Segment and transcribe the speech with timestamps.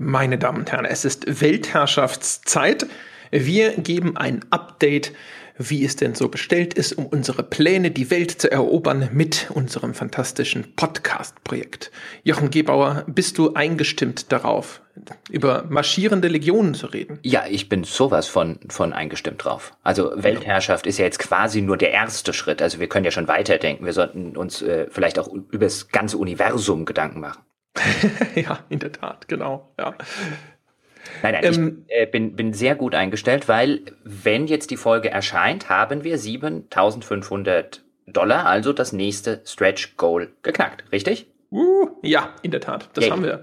[0.00, 2.86] Meine Damen und Herren, es ist Weltherrschaftszeit.
[3.32, 5.12] Wir geben ein Update,
[5.58, 9.94] wie es denn so bestellt ist, um unsere Pläne, die Welt zu erobern mit unserem
[9.94, 11.90] fantastischen Podcast-Projekt.
[12.22, 14.82] Jochen Gebauer, bist du eingestimmt darauf,
[15.30, 17.18] über marschierende Legionen zu reden?
[17.24, 19.72] Ja, ich bin sowas von, von eingestimmt drauf.
[19.82, 22.62] Also Weltherrschaft ist ja jetzt quasi nur der erste Schritt.
[22.62, 23.84] Also wir können ja schon weiterdenken.
[23.84, 27.42] Wir sollten uns äh, vielleicht auch über das ganze Universum Gedanken machen.
[28.34, 29.72] ja, in der Tat, genau.
[29.78, 29.94] Ja.
[31.22, 35.10] Nein, nein, ähm, ich äh, bin, bin sehr gut eingestellt, weil wenn jetzt die Folge
[35.10, 41.26] erscheint, haben wir 7500 Dollar, also das nächste Stretch Goal geknackt, richtig?
[41.50, 43.10] Uh, ja, in der Tat, das Yay.
[43.10, 43.42] haben wir.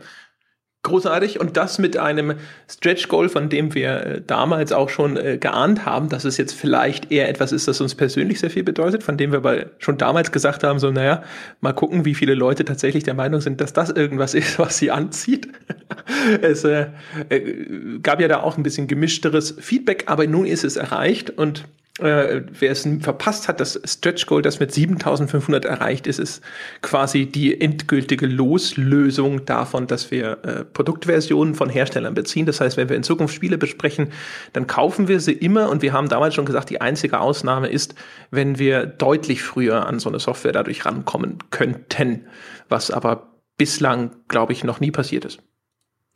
[0.85, 2.35] Großartig und das mit einem
[2.69, 6.53] Stretch Goal, von dem wir äh, damals auch schon äh, geahnt haben, dass es jetzt
[6.53, 9.97] vielleicht eher etwas ist, das uns persönlich sehr viel bedeutet, von dem wir aber schon
[9.97, 11.23] damals gesagt haben, so naja,
[11.59, 14.91] mal gucken, wie viele Leute tatsächlich der Meinung sind, dass das irgendwas ist, was sie
[14.91, 15.47] anzieht.
[16.43, 16.85] es äh,
[17.29, 21.65] äh, gab ja da auch ein bisschen gemischteres Feedback, aber nun ist es erreicht und
[21.99, 26.43] äh, wer es verpasst hat, das Stretch Goal, das mit 7500 erreicht ist, ist
[26.81, 32.45] quasi die endgültige Loslösung davon, dass wir äh, Produktversionen von Herstellern beziehen.
[32.45, 34.11] Das heißt, wenn wir in Zukunft Spiele besprechen,
[34.51, 37.95] dann kaufen wir sie immer und wir haben damals schon gesagt, die einzige Ausnahme ist,
[38.29, 42.25] wenn wir deutlich früher an so eine Software dadurch rankommen könnten,
[42.67, 45.39] was aber bislang, glaube ich, noch nie passiert ist.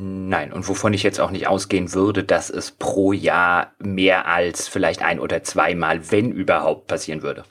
[0.01, 4.69] Nein, und wovon ich jetzt auch nicht ausgehen würde, dass es pro Jahr mehr als
[4.69, 7.43] vielleicht ein oder zweimal, wenn überhaupt, passieren würde.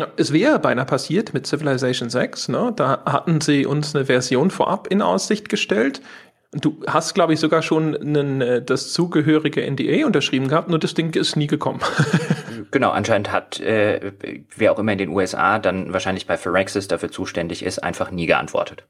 [0.00, 2.48] Ja, es wäre beinahe passiert mit Civilization 6.
[2.48, 2.72] Ne?
[2.74, 6.02] Da hatten sie uns eine Version vorab in Aussicht gestellt.
[6.50, 10.94] Du hast, glaube ich, sogar schon einen, äh, das zugehörige NDA unterschrieben gehabt, nur das
[10.94, 11.80] Ding ist nie gekommen.
[12.72, 14.12] genau, anscheinend hat äh,
[14.56, 18.26] wer auch immer in den USA dann wahrscheinlich bei Phyrexis dafür zuständig ist, einfach nie
[18.26, 18.88] geantwortet.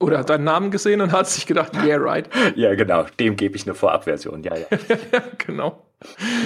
[0.00, 2.28] Oder hat deinen Namen gesehen und hat sich gedacht, yeah, right.
[2.54, 3.06] ja, genau.
[3.18, 4.44] Dem gebe ich eine Vorabversion.
[4.44, 4.66] Ja, ja.
[5.38, 5.84] genau.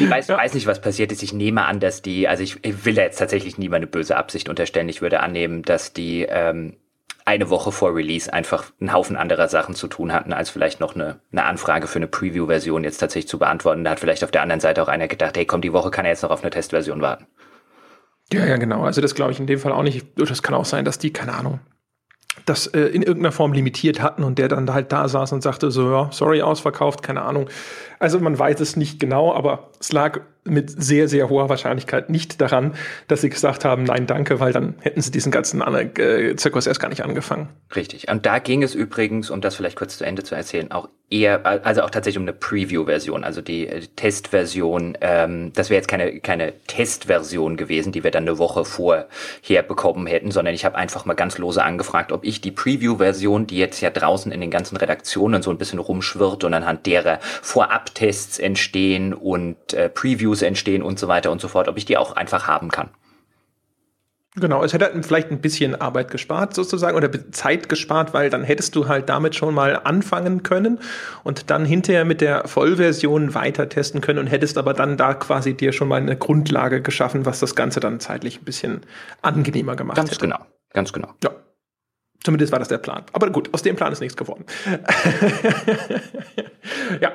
[0.00, 0.38] Ich weiß, ja.
[0.38, 1.22] weiß nicht, was passiert ist.
[1.22, 4.16] Ich nehme an, dass die, also ich, ich will da jetzt tatsächlich nie meine böse
[4.16, 4.88] Absicht unterstellen.
[4.88, 6.78] Ich würde annehmen, dass die ähm,
[7.26, 10.94] eine Woche vor Release einfach einen Haufen anderer Sachen zu tun hatten, als vielleicht noch
[10.94, 13.84] eine, eine Anfrage für eine Preview-Version jetzt tatsächlich zu beantworten.
[13.84, 16.06] Da hat vielleicht auf der anderen Seite auch einer gedacht, hey, komm, die Woche kann
[16.06, 17.26] er jetzt noch auf eine Testversion warten.
[18.32, 18.84] Ja, ja, genau.
[18.84, 20.06] Also das glaube ich in dem Fall auch nicht.
[20.16, 21.60] Das kann auch sein, dass die, keine Ahnung,
[22.46, 25.70] das äh, in irgendeiner Form limitiert hatten und der dann halt da saß und sagte
[25.70, 27.48] so, ja, sorry, ausverkauft, keine Ahnung.
[27.98, 32.40] Also man weiß es nicht genau, aber es lag mit sehr, sehr hoher Wahrscheinlichkeit nicht
[32.40, 32.74] daran,
[33.06, 36.80] dass sie gesagt haben, nein, danke, weil dann hätten sie diesen ganzen äh, Zirkus erst
[36.80, 37.48] gar nicht angefangen.
[37.74, 38.08] Richtig.
[38.10, 41.46] Und da ging es übrigens, um das vielleicht kurz zu Ende zu erzählen, auch eher,
[41.46, 44.96] also auch tatsächlich um eine Preview-Version, also die äh, Testversion.
[45.00, 50.06] Ähm, das wäre jetzt keine, keine Testversion gewesen, die wir dann eine Woche vorher bekommen
[50.06, 53.80] hätten, sondern ich habe einfach mal ganz lose angefragt, ob ich die Preview-Version, die jetzt
[53.80, 59.12] ja draußen in den ganzen Redaktionen so ein bisschen rumschwirrt und anhand derer Vorabtests entstehen
[59.12, 62.16] und äh, Previews Reviews entstehen und so weiter und so fort, ob ich die auch
[62.16, 62.88] einfach haben kann.
[64.34, 68.44] Genau, es hätte halt vielleicht ein bisschen Arbeit gespart sozusagen oder Zeit gespart, weil dann
[68.44, 70.78] hättest du halt damit schon mal anfangen können
[71.22, 75.52] und dann hinterher mit der Vollversion weiter testen können und hättest aber dann da quasi
[75.52, 78.80] dir schon mal eine Grundlage geschaffen, was das Ganze dann zeitlich ein bisschen
[79.20, 80.26] angenehmer gemacht ganz hätte.
[80.26, 81.08] Ganz genau, ganz genau.
[81.22, 81.30] Ja.
[82.24, 83.02] Zumindest war das der Plan.
[83.12, 84.44] Aber gut, aus dem Plan ist nichts geworden.
[87.00, 87.12] ja,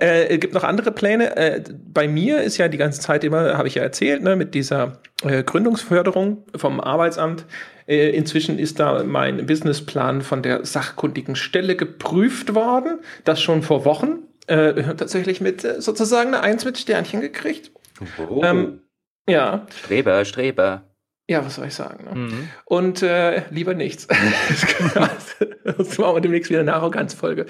[0.00, 1.36] äh, es gibt noch andere Pläne.
[1.36, 1.62] Äh,
[1.92, 4.98] bei mir ist ja die ganze Zeit immer, habe ich ja erzählt, ne, mit dieser
[5.22, 7.44] äh, Gründungsförderung vom Arbeitsamt.
[7.86, 13.00] Äh, inzwischen ist da mein Businessplan von der sachkundigen Stelle geprüft worden.
[13.24, 14.20] Das schon vor Wochen.
[14.46, 17.72] Äh, tatsächlich mit äh, sozusagen eine Eins mit Sternchen gekriegt.
[18.18, 18.42] Oh.
[18.42, 18.80] Ähm,
[19.28, 19.66] ja.
[19.74, 20.84] Streber, Streber.
[21.28, 22.04] Ja, was soll ich sagen?
[22.04, 22.14] Ne?
[22.14, 22.48] Mhm.
[22.64, 24.06] Und äh, lieber nichts.
[25.64, 27.46] das machen wir demnächst wieder eine Arroganzfolge.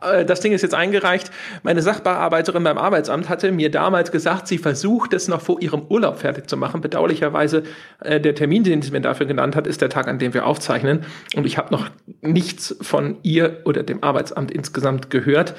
[0.00, 1.32] Äh, das Ding ist jetzt eingereicht.
[1.64, 6.18] Meine Sachbearbeiterin beim Arbeitsamt hatte mir damals gesagt, sie versucht es noch vor ihrem Urlaub
[6.18, 6.80] fertig zu machen.
[6.80, 7.64] Bedauerlicherweise,
[8.00, 10.46] äh, der Termin, den sie mir dafür genannt hat, ist der Tag, an dem wir
[10.46, 11.04] aufzeichnen.
[11.34, 11.90] Und ich habe noch
[12.20, 15.56] nichts von ihr oder dem Arbeitsamt insgesamt gehört.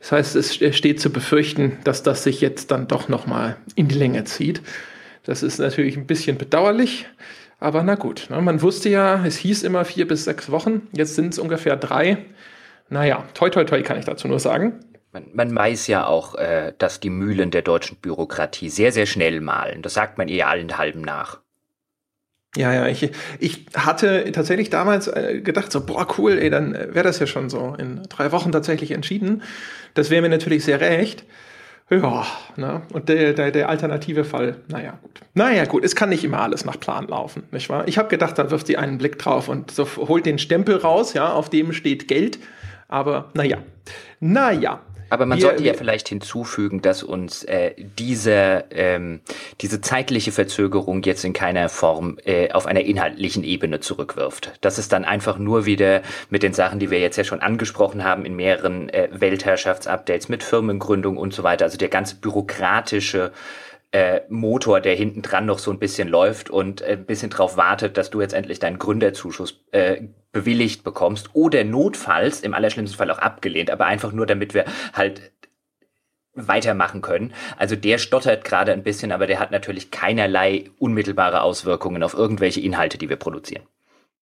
[0.00, 3.88] Das heißt, es steht zu befürchten, dass das sich jetzt dann doch noch mal in
[3.88, 4.62] die Länge zieht.
[5.24, 7.06] Das ist natürlich ein bisschen bedauerlich,
[7.58, 8.28] aber na gut.
[8.30, 8.40] Ne?
[8.40, 12.18] Man wusste ja, es hieß immer vier bis sechs Wochen, jetzt sind es ungefähr drei.
[12.90, 14.80] Naja, toi toi toi kann ich dazu nur sagen.
[15.12, 19.40] Man, man weiß ja auch, äh, dass die Mühlen der deutschen Bürokratie sehr, sehr schnell
[19.40, 19.80] malen.
[19.80, 21.40] Das sagt man ihr allen halben nach.
[22.56, 23.10] Ja, ja, ich,
[23.40, 27.48] ich hatte tatsächlich damals äh, gedacht, so, boah, cool, ey, dann wäre das ja schon
[27.48, 29.42] so in drei Wochen tatsächlich entschieden.
[29.94, 31.24] Das wäre mir natürlich sehr recht.
[31.90, 32.26] Ja,
[32.56, 32.82] ne?
[32.92, 35.20] Und der, der, der alternative Fall, naja, gut.
[35.34, 37.86] Naja, gut, es kann nicht immer alles nach Plan laufen, nicht wahr?
[37.86, 41.12] Ich habe gedacht, da wirft sie einen Blick drauf und so holt den Stempel raus,
[41.12, 42.38] ja, auf dem steht Geld.
[42.88, 43.58] Aber naja,
[44.20, 44.80] Naja.
[45.14, 49.20] Aber man wir, sollte ja vielleicht hinzufügen, dass uns äh, diese, ähm,
[49.60, 54.54] diese zeitliche Verzögerung jetzt in keiner Form äh, auf einer inhaltlichen Ebene zurückwirft.
[54.60, 58.02] Das ist dann einfach nur wieder mit den Sachen, die wir jetzt ja schon angesprochen
[58.02, 61.64] haben, in mehreren äh, Weltherrschaftsupdates mit Firmengründung und so weiter.
[61.64, 63.30] Also der ganze bürokratische
[63.94, 67.56] äh, Motor, der hinten dran noch so ein bisschen läuft und äh, ein bisschen drauf
[67.56, 70.02] wartet, dass du jetzt endlich deinen Gründerzuschuss äh,
[70.32, 74.64] bewilligt bekommst oder notfalls im allerschlimmsten Fall auch abgelehnt, aber einfach nur, damit wir
[74.94, 75.30] halt
[76.34, 77.32] weitermachen können.
[77.56, 82.60] Also der stottert gerade ein bisschen, aber der hat natürlich keinerlei unmittelbare Auswirkungen auf irgendwelche
[82.60, 83.62] Inhalte, die wir produzieren.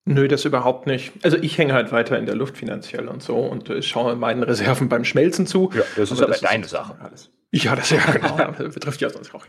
[0.04, 1.12] Nö, das überhaupt nicht.
[1.22, 4.42] Also ich hänge halt weiter in der Luft finanziell und so und äh, schaue meinen
[4.42, 5.70] Reserven beim Schmelzen zu.
[5.74, 6.96] Ja, das ist aber, aber das deine ist Sache.
[7.00, 7.30] Alles.
[7.54, 8.52] Ja, das ja genau.
[8.56, 9.46] betrifft ja sonst auch.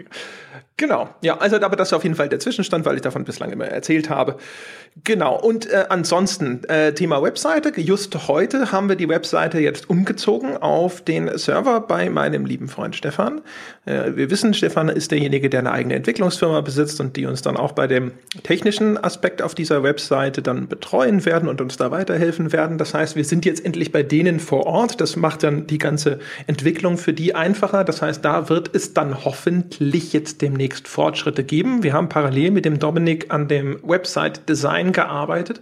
[0.76, 1.10] Genau.
[1.22, 3.66] Ja, also aber das ist auf jeden Fall der Zwischenstand, weil ich davon bislang immer
[3.66, 4.38] erzählt habe.
[5.06, 5.40] Genau.
[5.40, 7.72] Und äh, ansonsten äh, Thema Webseite.
[7.80, 12.96] Just heute haben wir die Webseite jetzt umgezogen auf den Server bei meinem lieben Freund
[12.96, 13.42] Stefan.
[13.86, 17.58] Äh, wir wissen, Stefan ist derjenige, der eine eigene Entwicklungsfirma besitzt und die uns dann
[17.58, 18.12] auch bei dem
[18.44, 22.78] technischen Aspekt auf dieser Webseite dann betreuen werden und uns da weiterhelfen werden.
[22.78, 25.02] Das heißt, wir sind jetzt endlich bei denen vor Ort.
[25.02, 27.84] Das macht dann die ganze Entwicklung für die einfacher.
[27.94, 31.84] Das heißt, da wird es dann hoffentlich jetzt demnächst Fortschritte geben.
[31.84, 35.62] Wir haben parallel mit dem Dominik an dem Website-Design gearbeitet.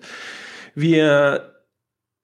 [0.74, 1.62] Wir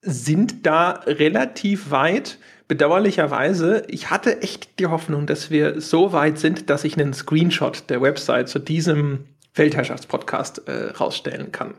[0.00, 2.38] sind da relativ weit.
[2.68, 7.90] Bedauerlicherweise, ich hatte echt die Hoffnung, dass wir so weit sind, dass ich einen Screenshot
[7.90, 9.26] der Website zu diesem
[9.58, 11.74] Weltherrschaftspodcast äh, rausstellen kann.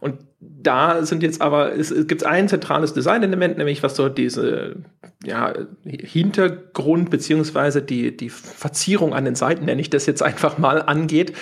[0.00, 4.76] Und da sind jetzt aber, es, es gibt ein zentrales Designelement, nämlich was so diese
[5.24, 5.52] ja,
[5.84, 11.32] Hintergrund beziehungsweise die, die Verzierung an den Seiten, nenne ich das jetzt einfach mal, angeht.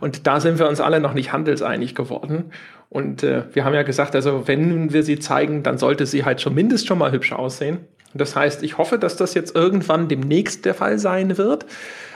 [0.00, 2.52] Und da sind wir uns alle noch nicht handelseinig geworden.
[2.90, 6.44] Und äh, wir haben ja gesagt, also wenn wir sie zeigen, dann sollte sie halt
[6.50, 7.78] mindestens schon mal hübsch aussehen.
[8.14, 11.66] Das heißt, ich hoffe, dass das jetzt irgendwann demnächst der Fall sein wird.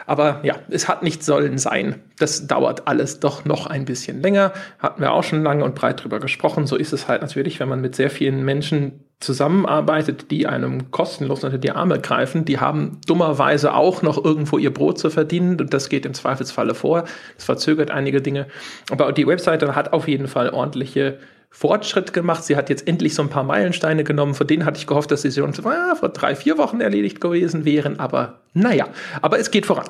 [0.07, 1.97] Aber ja, es hat nicht sollen sein.
[2.19, 4.53] Das dauert alles doch noch ein bisschen länger.
[4.79, 6.67] Hatten wir auch schon lange und breit drüber gesprochen.
[6.67, 11.45] So ist es halt natürlich, wenn man mit sehr vielen Menschen zusammenarbeitet, die einem kostenlos
[11.45, 12.45] unter die Arme greifen.
[12.45, 16.75] Die haben dummerweise auch noch irgendwo ihr Brot zu verdienen und das geht im Zweifelsfalle
[16.75, 17.05] vor.
[17.37, 18.47] Das verzögert einige Dinge.
[18.91, 21.19] Aber die Webseite hat auf jeden Fall ordentliche
[21.53, 22.43] Fortschritt gemacht.
[22.43, 24.35] Sie hat jetzt endlich so ein paar Meilensteine genommen.
[24.35, 27.65] Von denen hatte ich gehofft, dass sie schon ah, vor drei, vier Wochen erledigt gewesen
[27.65, 28.01] wären.
[28.01, 28.89] Aber naja,
[29.21, 29.89] aber es geht voran.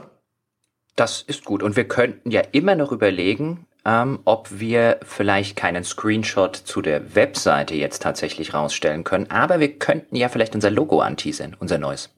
[0.96, 1.62] Das ist gut.
[1.62, 7.14] Und wir könnten ja immer noch überlegen, ähm, ob wir vielleicht keinen Screenshot zu der
[7.14, 9.30] Webseite jetzt tatsächlich rausstellen können.
[9.30, 12.10] Aber wir könnten ja vielleicht unser Logo anteasern, unser neues.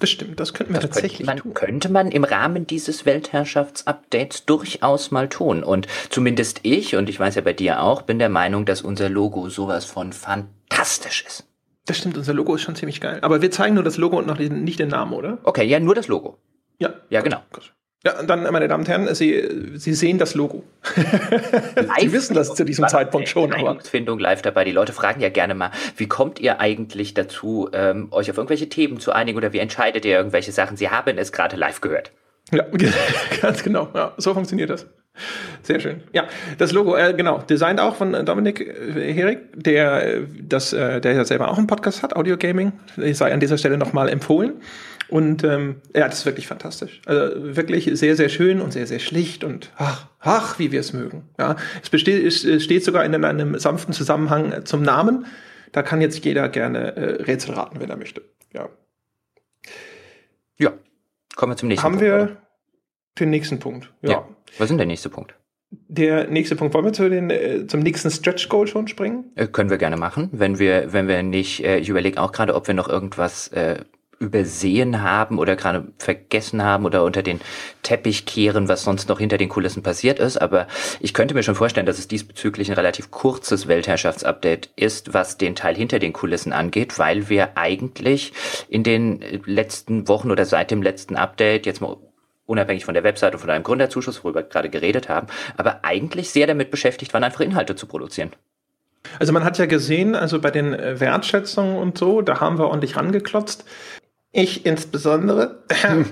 [0.00, 1.54] Das stimmt, das könnten wir das tatsächlich könnte man, tun.
[1.54, 5.62] Könnte man im Rahmen dieses Weltherrschaftsupdates durchaus mal tun.
[5.62, 9.10] Und zumindest ich, und ich weiß ja bei dir auch, bin der Meinung, dass unser
[9.10, 11.46] Logo sowas von fantastisch ist.
[11.84, 13.18] Das stimmt, unser Logo ist schon ziemlich geil.
[13.20, 15.38] Aber wir zeigen nur das Logo und noch nicht den Namen, oder?
[15.42, 16.38] Okay, ja, nur das Logo.
[16.78, 16.94] Ja.
[17.10, 17.42] Ja, genau.
[17.52, 17.74] Gut.
[18.02, 20.64] Ja, dann, meine Damen und Herren, Sie, Sie sehen das Logo.
[22.00, 23.52] Sie wissen das zu diesem Zeitpunkt schon.
[23.52, 23.78] Aber.
[23.80, 24.64] Findung live dabei.
[24.64, 28.70] Die Leute fragen ja gerne mal, wie kommt ihr eigentlich dazu, ähm, euch auf irgendwelche
[28.70, 30.78] Themen zu einigen oder wie entscheidet ihr irgendwelche Sachen?
[30.78, 32.10] Sie haben es gerade live gehört.
[32.52, 32.64] Ja,
[33.42, 33.88] ganz genau.
[33.94, 34.86] Ja, so funktioniert das.
[35.62, 36.02] Sehr schön.
[36.12, 36.24] Ja,
[36.56, 41.12] das Logo, äh, genau, designt auch von Dominik äh, Herig, der äh, das, äh, der
[41.12, 42.72] ja selber auch einen Podcast hat, Audio Gaming.
[42.96, 44.54] Ich sei an dieser Stelle nochmal empfohlen.
[45.10, 47.02] Und ähm, ja, das ist wirklich fantastisch.
[47.04, 50.92] Also wirklich sehr, sehr schön und sehr, sehr schlicht und ach, ach, wie wir es
[50.92, 51.28] mögen.
[51.38, 55.26] Ja, es besteht, es steht sogar in einem sanften Zusammenhang zum Namen.
[55.72, 58.22] Da kann jetzt jeder gerne äh, Rätsel raten, wenn er möchte.
[58.52, 58.68] Ja.
[60.58, 60.72] Ja.
[61.34, 62.10] Kommen wir zum nächsten Haben Punkt.
[62.10, 62.42] Haben wir oder?
[63.18, 63.92] den nächsten Punkt?
[64.02, 64.10] Ja.
[64.10, 64.28] ja.
[64.58, 65.34] Was ist denn der nächste Punkt?
[65.70, 66.74] Der nächste Punkt.
[66.74, 69.30] Wollen wir zu den, äh, zum nächsten Stretch Goal schon springen?
[69.36, 70.28] Äh, können wir gerne machen.
[70.32, 73.84] Wenn wir, wenn wir nicht, äh, ich überlege auch gerade, ob wir noch irgendwas äh,
[74.20, 77.40] übersehen haben oder gerade vergessen haben oder unter den
[77.82, 80.36] Teppich kehren, was sonst noch hinter den Kulissen passiert ist.
[80.36, 80.66] Aber
[81.00, 85.56] ich könnte mir schon vorstellen, dass es diesbezüglich ein relativ kurzes Weltherrschaftsupdate ist, was den
[85.56, 88.34] Teil hinter den Kulissen angeht, weil wir eigentlich
[88.68, 91.96] in den letzten Wochen oder seit dem letzten Update jetzt mal
[92.44, 96.30] unabhängig von der Webseite und von einem Gründerzuschuss, worüber wir gerade geredet haben, aber eigentlich
[96.30, 98.32] sehr damit beschäftigt waren, einfach Inhalte zu produzieren.
[99.18, 102.96] Also man hat ja gesehen, also bei den Wertschätzungen und so, da haben wir ordentlich
[102.96, 103.64] rangeklotzt.
[104.32, 105.64] Ich insbesondere.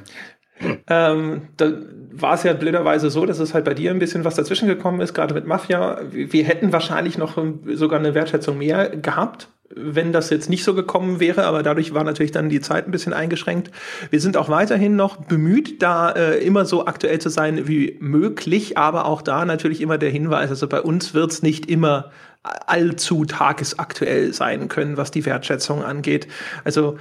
[0.89, 1.73] ähm, da
[2.13, 5.01] war es ja blöderweise so, dass es halt bei dir ein bisschen was dazwischen gekommen
[5.01, 6.01] ist, gerade mit Mafia.
[6.11, 7.39] Wir hätten wahrscheinlich noch
[7.75, 12.03] sogar eine Wertschätzung mehr gehabt, wenn das jetzt nicht so gekommen wäre, aber dadurch war
[12.03, 13.71] natürlich dann die Zeit ein bisschen eingeschränkt.
[14.11, 18.79] Wir sind auch weiterhin noch bemüht, da äh, immer so aktuell zu sein wie möglich,
[18.79, 22.11] aber auch da natürlich immer der Hinweis, also bei uns wird's nicht immer
[22.43, 26.29] allzu tagesaktuell sein können, was die Wertschätzung angeht.
[26.65, 26.97] Also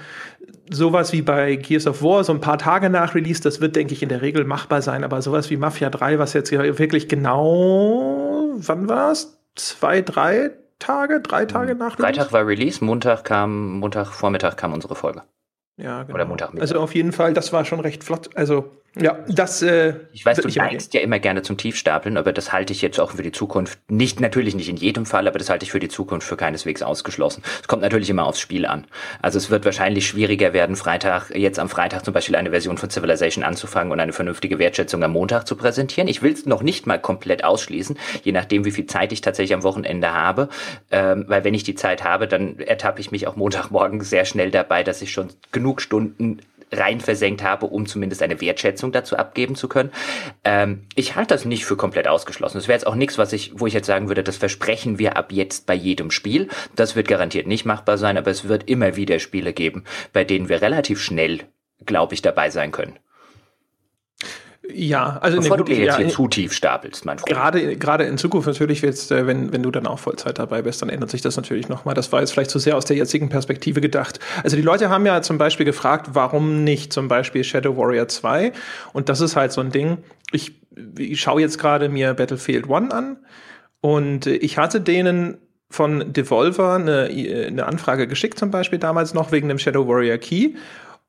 [0.70, 3.94] sowas wie bei Gears of War, so ein paar Tage nach Release, das wird, denke
[3.94, 5.04] ich, in der Regel machbar sein.
[5.04, 9.40] Aber sowas wie Mafia 3, was jetzt wirklich genau, wann war es?
[9.56, 12.02] Zwei, drei Tage, drei Tage nach Release?
[12.02, 15.24] Freitag war Release, Montag kam, Montag Vormittag kam unsere Folge.
[15.78, 16.16] Ja, genau.
[16.16, 16.60] Oder Montag.
[16.60, 18.30] Also auf jeden Fall, das war schon recht flott.
[18.36, 19.62] Also ja, das.
[19.62, 23.00] Äh, ich weiß, du neigst ja immer gerne zum Tiefstapeln, aber das halte ich jetzt
[23.00, 25.80] auch für die Zukunft nicht, natürlich nicht in jedem Fall, aber das halte ich für
[25.80, 27.44] die Zukunft für keineswegs ausgeschlossen.
[27.62, 28.86] Es kommt natürlich immer aufs Spiel an.
[29.22, 32.90] Also es wird wahrscheinlich schwieriger werden, Freitag, jetzt am Freitag zum Beispiel eine Version von
[32.90, 36.08] Civilization anzufangen und eine vernünftige Wertschätzung am Montag zu präsentieren.
[36.08, 39.54] Ich will es noch nicht mal komplett ausschließen, je nachdem, wie viel Zeit ich tatsächlich
[39.54, 40.50] am Wochenende habe.
[40.92, 44.50] Ähm, weil wenn ich die Zeit habe, dann ertappe ich mich auch Montagmorgen sehr schnell
[44.50, 46.40] dabei, dass ich schon genug Stunden
[46.72, 49.92] rein versenkt habe, um zumindest eine Wertschätzung dazu abgeben zu können.
[50.44, 52.58] Ähm, ich halte das nicht für komplett ausgeschlossen.
[52.58, 55.18] Das wäre jetzt auch nichts, was ich, wo ich jetzt sagen würde, das versprechen wir
[55.18, 56.50] ab jetzt bei jedem Spiel.
[56.76, 59.84] Das wird garantiert nicht machbar sein, aber es wird immer wieder Spiele geben,
[60.14, 61.42] bei denen wir relativ schnell,
[61.86, 63.00] glaube ich, dabei sein können.
[64.74, 67.30] Ja, also Bevor ne, du dir jetzt ja, hier zu tief stapelst, mein Freund.
[67.30, 70.82] Gerade, gerade in Zukunft natürlich, jetzt, äh, wenn, wenn du dann auch Vollzeit dabei bist,
[70.82, 71.96] dann ändert sich das natürlich nochmal.
[71.96, 74.20] Das war jetzt vielleicht zu sehr aus der jetzigen Perspektive gedacht.
[74.44, 78.52] Also die Leute haben ja zum Beispiel gefragt, warum nicht zum Beispiel Shadow Warrior 2?
[78.94, 80.00] Und das ist halt so ein Ding.
[80.32, 80.54] Ich,
[80.98, 83.18] ich schaue jetzt gerade mir Battlefield 1 an
[83.80, 85.38] und ich hatte denen
[85.70, 87.10] von Devolver eine,
[87.48, 90.52] eine Anfrage geschickt, zum Beispiel damals noch wegen dem Shadow Warrior Key.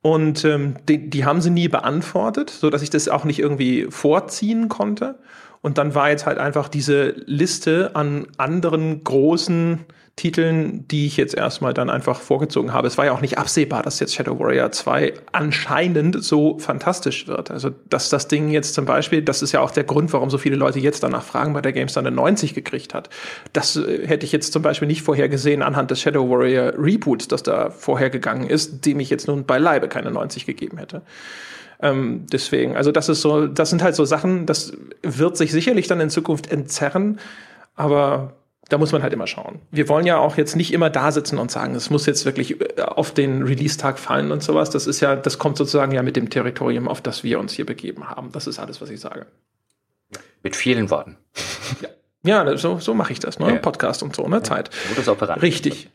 [0.01, 3.87] Und ähm, die, die haben sie nie beantwortet, so dass ich das auch nicht irgendwie
[3.91, 5.19] vorziehen konnte.
[5.61, 9.87] Und dann war jetzt halt einfach diese Liste an anderen großen
[10.19, 12.89] Titeln, die ich jetzt erstmal dann einfach vorgezogen habe.
[12.89, 17.53] Es war ja auch nicht absehbar, dass jetzt Shadow Warrior 2 anscheinend so fantastisch wird.
[17.53, 20.37] Also, dass das Ding jetzt zum Beispiel, das ist ja auch der Grund, warum so
[20.37, 23.11] viele Leute jetzt danach fragen, bei der GameStar eine 90 gekriegt hat.
[23.53, 27.29] Das äh, hätte ich jetzt zum Beispiel nicht vorher gesehen anhand des Shadow Warrior Reboots,
[27.29, 31.03] das da vorher gegangen ist, dem ich jetzt nun beileibe keine 90 gegeben hätte.
[31.81, 35.87] Ähm, deswegen, also das ist so, das sind halt so Sachen, das wird sich sicherlich
[35.87, 37.21] dann in Zukunft entzerren,
[37.77, 38.35] aber
[38.69, 39.61] da muss man halt immer schauen.
[39.71, 42.61] Wir wollen ja auch jetzt nicht immer da sitzen und sagen, es muss jetzt wirklich
[42.61, 44.71] äh, auf den Release-Tag fallen und sowas.
[44.71, 47.65] Das ist ja, das kommt sozusagen ja mit dem Territorium, auf das wir uns hier
[47.65, 48.31] begeben haben.
[48.33, 49.27] Das ist alles, was ich sage.
[50.43, 51.17] Mit vielen Worten.
[52.25, 53.55] Ja, ja so, so mache ich das, ne?
[53.55, 53.57] Ja.
[53.57, 54.43] Podcast und so, ne?
[54.43, 54.71] Zeit.
[54.89, 55.43] Gutes Operant.
[55.43, 55.91] Richtig.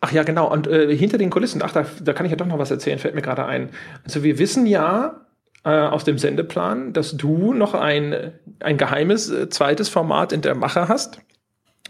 [0.00, 0.50] Ach ja, genau.
[0.50, 2.98] Und äh, hinter den Kulissen, ach, da, da kann ich ja doch noch was erzählen,
[2.98, 3.70] fällt mir gerade ein.
[4.04, 5.27] Also wir wissen ja
[5.68, 10.54] äh, aus dem Sendeplan, dass du noch ein, ein geheimes äh, zweites Format in der
[10.54, 11.20] Mache hast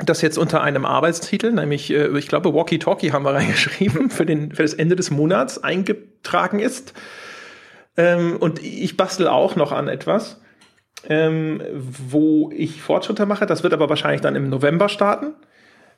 [0.05, 4.25] das jetzt unter einem Arbeitstitel, nämlich, äh, ich glaube, Walkie Talkie haben wir reingeschrieben, für,
[4.25, 6.95] den, für das Ende des Monats eingetragen ist.
[7.97, 10.41] Ähm, und ich bastel auch noch an etwas,
[11.09, 13.47] ähm, wo ich Fortschritte mache.
[13.47, 15.35] Das wird aber wahrscheinlich dann im November starten.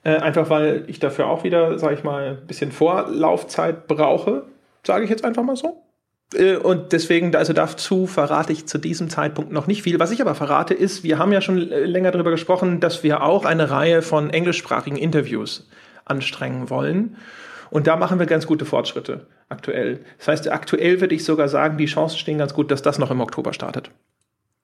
[0.03, 4.45] Einfach weil ich dafür auch wieder, sage ich mal, ein bisschen Vorlaufzeit brauche,
[4.83, 5.83] sage ich jetzt einfach mal so.
[6.35, 9.99] Äh, und deswegen, also dazu verrate ich zu diesem Zeitpunkt noch nicht viel.
[9.99, 13.45] Was ich aber verrate ist, wir haben ja schon länger darüber gesprochen, dass wir auch
[13.45, 15.69] eine Reihe von englischsprachigen Interviews
[16.05, 17.17] anstrengen wollen.
[17.71, 20.01] Und da machen wir ganz gute Fortschritte aktuell.
[20.19, 23.11] Das heißt, aktuell würde ich sogar sagen, die Chancen stehen ganz gut, dass das noch
[23.11, 23.91] im Oktober startet.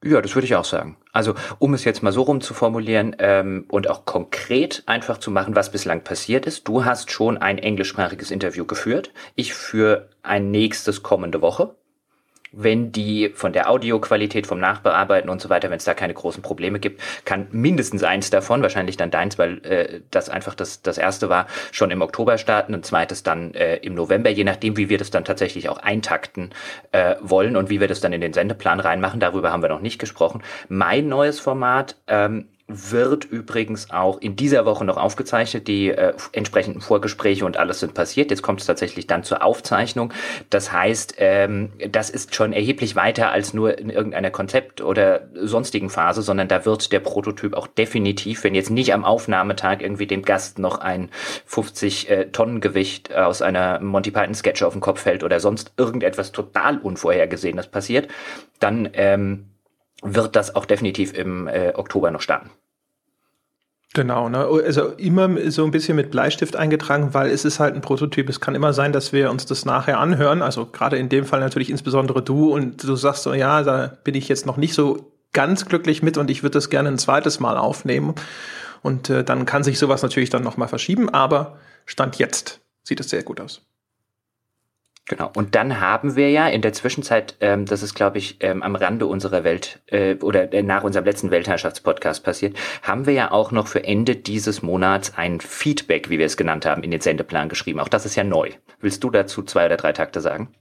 [0.07, 0.97] Ja, das würde ich auch sagen.
[1.13, 5.33] Also um es jetzt mal so rum zu formulieren ähm, und auch konkret einfach zu
[5.33, 6.69] machen, was bislang passiert ist.
[6.69, 9.11] Du hast schon ein englischsprachiges Interview geführt.
[9.35, 11.75] Ich für ein nächstes kommende Woche
[12.53, 16.43] wenn die von der Audioqualität, vom Nachbearbeiten und so weiter, wenn es da keine großen
[16.43, 20.99] Probleme gibt, kann mindestens eins davon, wahrscheinlich dann deins, weil äh, das einfach das, das
[20.99, 24.89] erste war, schon im Oktober starten, ein zweites dann äh, im November, je nachdem, wie
[24.89, 26.51] wir das dann tatsächlich auch eintakten
[26.93, 29.21] äh, wollen und wie wir das dann in den Sendeplan reinmachen.
[29.21, 30.43] Darüber haben wir noch nicht gesprochen.
[30.69, 35.69] Mein neues Format ähm, wird übrigens auch in dieser Woche noch aufgezeichnet.
[35.69, 38.31] Die äh, entsprechenden Vorgespräche und alles sind passiert.
[38.31, 40.13] Jetzt kommt es tatsächlich dann zur Aufzeichnung.
[40.51, 45.91] Das heißt, ähm, das ist schon erheblich weiter als nur in irgendeiner Konzept- oder sonstigen
[45.91, 50.23] Phase, sondern da wird der Prototyp auch definitiv, wenn jetzt nicht am Aufnahmetag irgendwie dem
[50.23, 51.11] Gast noch ein
[51.45, 52.27] 50 äh,
[53.15, 58.09] aus einer Monty Python Sketch auf den Kopf fällt oder sonst irgendetwas total Unvorhergesehenes passiert,
[58.59, 59.47] dann ähm,
[60.03, 62.51] wird das auch definitiv im äh, Oktober noch starten.
[63.95, 64.47] Genau, ne?
[64.47, 68.29] also immer so ein bisschen mit Bleistift eingetragen, weil es ist halt ein Prototyp.
[68.29, 70.43] Es kann immer sein, dass wir uns das nachher anhören.
[70.43, 74.15] Also gerade in dem Fall natürlich insbesondere du und du sagst so, ja, da bin
[74.15, 77.41] ich jetzt noch nicht so ganz glücklich mit und ich würde das gerne ein zweites
[77.41, 78.15] Mal aufnehmen.
[78.83, 83.09] Und äh, dann kann sich sowas natürlich dann nochmal verschieben, aber Stand jetzt sieht es
[83.09, 83.63] sehr gut aus.
[85.09, 85.31] Genau.
[85.37, 88.75] Und dann haben wir ja in der Zwischenzeit, ähm, das ist glaube ich ähm, am
[88.75, 93.53] Rande unserer Welt äh, oder äh, nach unserem letzten Weltherrschaftspodcast passiert, haben wir ja auch
[93.53, 97.49] noch für Ende dieses Monats ein Feedback, wie wir es genannt haben, in den Sendeplan
[97.49, 97.79] geschrieben.
[97.79, 98.51] Auch das ist ja neu.
[98.81, 100.53] Willst du dazu zwei oder drei Takte sagen?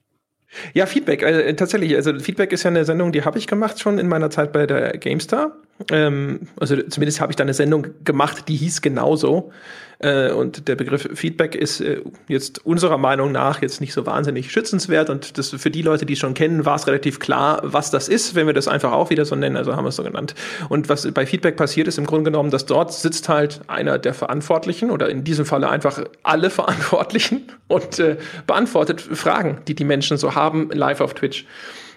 [0.74, 1.96] Ja, Feedback, äh, tatsächlich.
[1.96, 4.68] Also Feedback ist ja eine Sendung, die habe ich gemacht schon in meiner Zeit bei
[4.68, 5.58] der GameStar.
[5.92, 9.52] Ähm, also zumindest habe ich da eine Sendung gemacht, die hieß genauso.
[10.00, 14.52] Äh, und der Begriff Feedback ist äh, jetzt unserer Meinung nach jetzt nicht so wahnsinnig
[14.52, 15.10] schützenswert.
[15.10, 18.08] Und das für die Leute, die es schon kennen, war es relativ klar, was das
[18.08, 19.58] ist, wenn wir das einfach auch wieder so nennen.
[19.58, 20.36] Also haben wir es so genannt.
[20.70, 24.14] Und was bei Feedback passiert, ist im Grunde genommen, dass dort sitzt halt einer der
[24.14, 28.18] Verantwortlichen oder in diesem Falle einfach alle Verantwortlichen und äh,
[28.48, 31.46] beantwortet Fragen, die die Menschen so haben, live auf Twitch.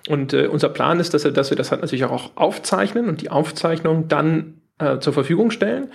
[0.08, 3.30] Und äh, unser Plan ist, dass, dass wir das halt natürlich auch aufzeichnen und die
[3.30, 5.88] Aufzeichnung dann äh, zur Verfügung stellen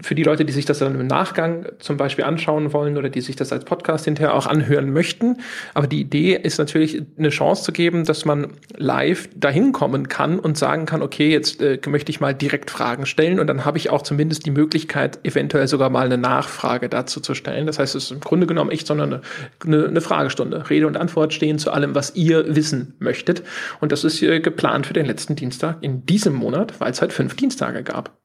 [0.00, 3.20] für die Leute, die sich das dann im Nachgang zum Beispiel anschauen wollen oder die
[3.20, 5.38] sich das als Podcast hinterher auch anhören möchten.
[5.74, 10.38] Aber die Idee ist natürlich, eine Chance zu geben, dass man live dahin kommen kann
[10.38, 13.78] und sagen kann, okay, jetzt äh, möchte ich mal direkt Fragen stellen und dann habe
[13.78, 17.66] ich auch zumindest die Möglichkeit, eventuell sogar mal eine Nachfrage dazu zu stellen.
[17.66, 19.20] Das heißt, es ist im Grunde genommen echt sondern
[19.64, 20.70] eine, eine, Fragestunde.
[20.70, 23.42] Rede und Antwort stehen zu allem, was ihr wissen möchtet.
[23.80, 27.12] Und das ist äh, geplant für den letzten Dienstag in diesem Monat, weil es halt
[27.12, 28.16] fünf Dienstage gab.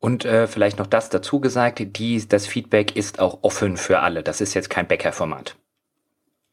[0.00, 4.22] Und äh, vielleicht noch das dazu gesagt, die, das Feedback ist auch offen für alle.
[4.22, 5.56] Das ist jetzt kein Bäckerformat.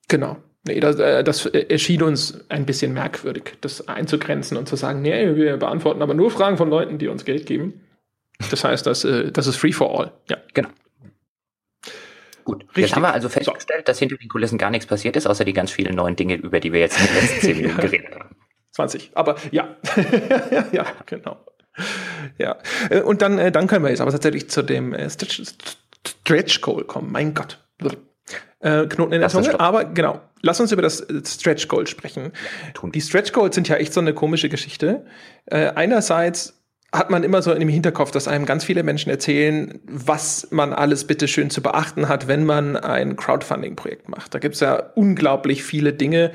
[0.09, 0.37] Genau.
[0.67, 5.35] Nee, das, äh, das erschien uns ein bisschen merkwürdig, das einzugrenzen und zu sagen, nee,
[5.35, 7.81] wir beantworten aber nur Fragen von Leuten, die uns Geld geben.
[8.51, 10.11] Das heißt, das, äh, das ist free for all.
[10.29, 10.37] Ja.
[10.53, 10.69] Genau.
[12.43, 12.83] Gut, Richtig.
[12.83, 13.91] jetzt haben wir also festgestellt, so.
[13.91, 16.59] dass hinter den Kulissen gar nichts passiert ist, außer die ganz vielen neuen Dinge, über
[16.59, 18.35] die wir jetzt in den letzten zehn Minuten geredet haben.
[18.71, 19.75] 20, aber ja.
[20.71, 21.37] ja, genau.
[22.37, 22.57] Ja.
[22.89, 26.83] Äh, und dann, äh, dann können wir jetzt aber tatsächlich zu dem äh, Stretch Goal
[26.83, 27.11] kommen.
[27.11, 27.63] Mein Gott.
[28.59, 29.59] Knoten in der Zunge.
[29.59, 32.31] Aber genau, lass uns über das Stretch Goal sprechen.
[32.83, 35.05] Ja, die Stretch Goals sind ja echt so eine komische Geschichte.
[35.45, 36.57] einerseits
[36.93, 41.05] hat man immer so im Hinterkopf, dass einem ganz viele Menschen erzählen, was man alles
[41.05, 44.33] bitte schön zu beachten hat, wenn man ein Crowdfunding-Projekt macht.
[44.33, 46.31] Da gibt es ja unglaublich viele Dinge,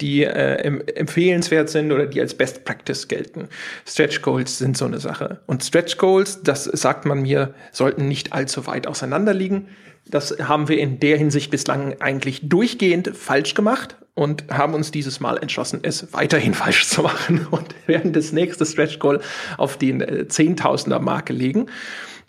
[0.00, 0.54] die äh,
[0.94, 3.48] empfehlenswert sind oder die als Best Practice gelten.
[3.86, 5.40] Stretch Goals sind so eine Sache.
[5.46, 9.68] Und Stretch Goals, das sagt man mir, sollten nicht allzu weit auseinander liegen.
[10.06, 15.20] Das haben wir in der Hinsicht bislang eigentlich durchgehend falsch gemacht und haben uns dieses
[15.20, 19.20] Mal entschlossen, es weiterhin falsch zu machen und werden das nächste Stretch Goal
[19.56, 21.66] auf den äh, Zehntausender Marke legen.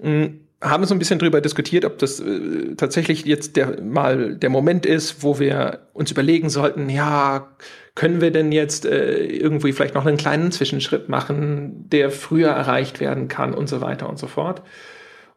[0.02, 4.50] Mhm haben so ein bisschen drüber diskutiert, ob das äh, tatsächlich jetzt der mal der
[4.50, 7.48] Moment ist, wo wir uns überlegen sollten, ja,
[7.96, 13.00] können wir denn jetzt äh, irgendwie vielleicht noch einen kleinen Zwischenschritt machen, der früher erreicht
[13.00, 14.64] werden kann und so weiter und so fort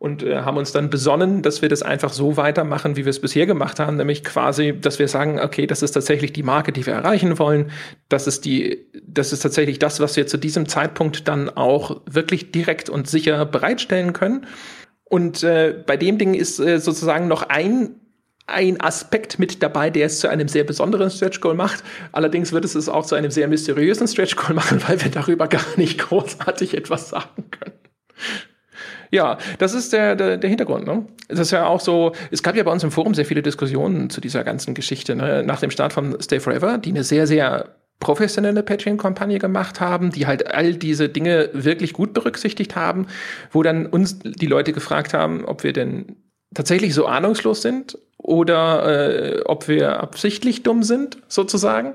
[0.03, 3.21] und äh, haben uns dann besonnen, dass wir das einfach so weitermachen, wie wir es
[3.21, 6.85] bisher gemacht haben, nämlich quasi, dass wir sagen, okay, das ist tatsächlich die Marke, die
[6.85, 7.71] wir erreichen wollen.
[8.09, 12.51] Das ist die, das ist tatsächlich das, was wir zu diesem Zeitpunkt dann auch wirklich
[12.51, 14.45] direkt und sicher bereitstellen können.
[15.13, 17.97] Und äh, bei dem Ding ist äh, sozusagen noch ein
[18.47, 21.85] ein Aspekt mit dabei, der es zu einem sehr besonderen Stretch Goal macht.
[22.13, 25.49] Allerdings wird es es auch zu einem sehr mysteriösen Stretch Goal machen, weil wir darüber
[25.49, 27.77] gar nicht großartig etwas sagen können.
[29.11, 30.87] Ja, das ist der, der, der Hintergrund.
[30.87, 31.05] Ne?
[31.29, 34.09] Es ist ja auch so, es gab ja bei uns im Forum sehr viele Diskussionen
[34.09, 35.15] zu dieser ganzen Geschichte.
[35.15, 35.43] Ne?
[35.45, 40.27] Nach dem Start von Stay Forever, die eine sehr, sehr professionelle Patreon-Kampagne gemacht haben, die
[40.27, 43.07] halt all diese Dinge wirklich gut berücksichtigt haben,
[43.53, 46.17] wo dann uns die Leute gefragt haben, ob wir denn
[46.53, 51.95] tatsächlich so ahnungslos sind oder äh, ob wir absichtlich dumm sind, sozusagen.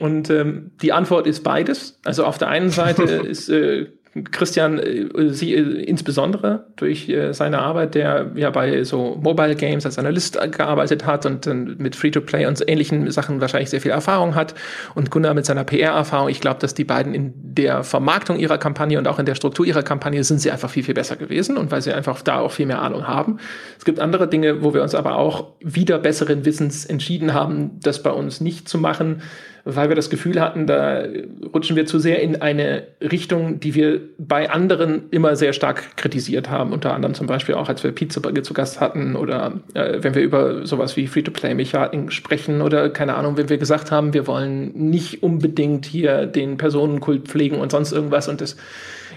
[0.00, 2.00] Und ähm, die Antwort ist beides.
[2.04, 3.86] Also auf der einen Seite ist äh,
[4.24, 9.84] Christian, äh, sie äh, insbesondere durch äh, seine Arbeit, der ja bei so Mobile Games
[9.84, 14.34] als Analyst gearbeitet hat und dann mit Free-to-Play und ähnlichen Sachen wahrscheinlich sehr viel Erfahrung
[14.34, 14.54] hat.
[14.94, 18.98] Und Gunnar mit seiner PR-Erfahrung, ich glaube, dass die beiden in der Vermarktung ihrer Kampagne
[18.98, 21.70] und auch in der Struktur ihrer Kampagne sind sie einfach viel, viel besser gewesen und
[21.70, 23.38] weil sie einfach da auch viel mehr Ahnung haben.
[23.78, 28.02] Es gibt andere Dinge, wo wir uns aber auch wieder besseren Wissens entschieden haben, das
[28.02, 29.22] bei uns nicht zu machen
[29.66, 31.04] weil wir das Gefühl hatten, da
[31.52, 36.48] rutschen wir zu sehr in eine Richtung, die wir bei anderen immer sehr stark kritisiert
[36.48, 36.72] haben.
[36.72, 40.22] Unter anderem zum Beispiel auch, als wir Pizza zu Gast hatten oder äh, wenn wir
[40.22, 45.24] über sowas wie Free-to-Play-Mechaniken sprechen oder keine Ahnung, wenn wir gesagt haben, wir wollen nicht
[45.24, 48.56] unbedingt hier den Personenkult pflegen und sonst irgendwas und das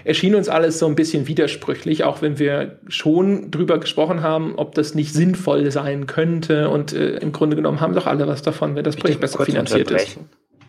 [0.04, 4.74] erschien uns alles so ein bisschen widersprüchlich, auch wenn wir schon drüber gesprochen haben, ob
[4.74, 6.70] das nicht sinnvoll sein könnte.
[6.70, 9.90] Und äh, im Grunde genommen haben doch alle was davon, wenn das Projekt besser finanziert
[9.90, 10.18] ist.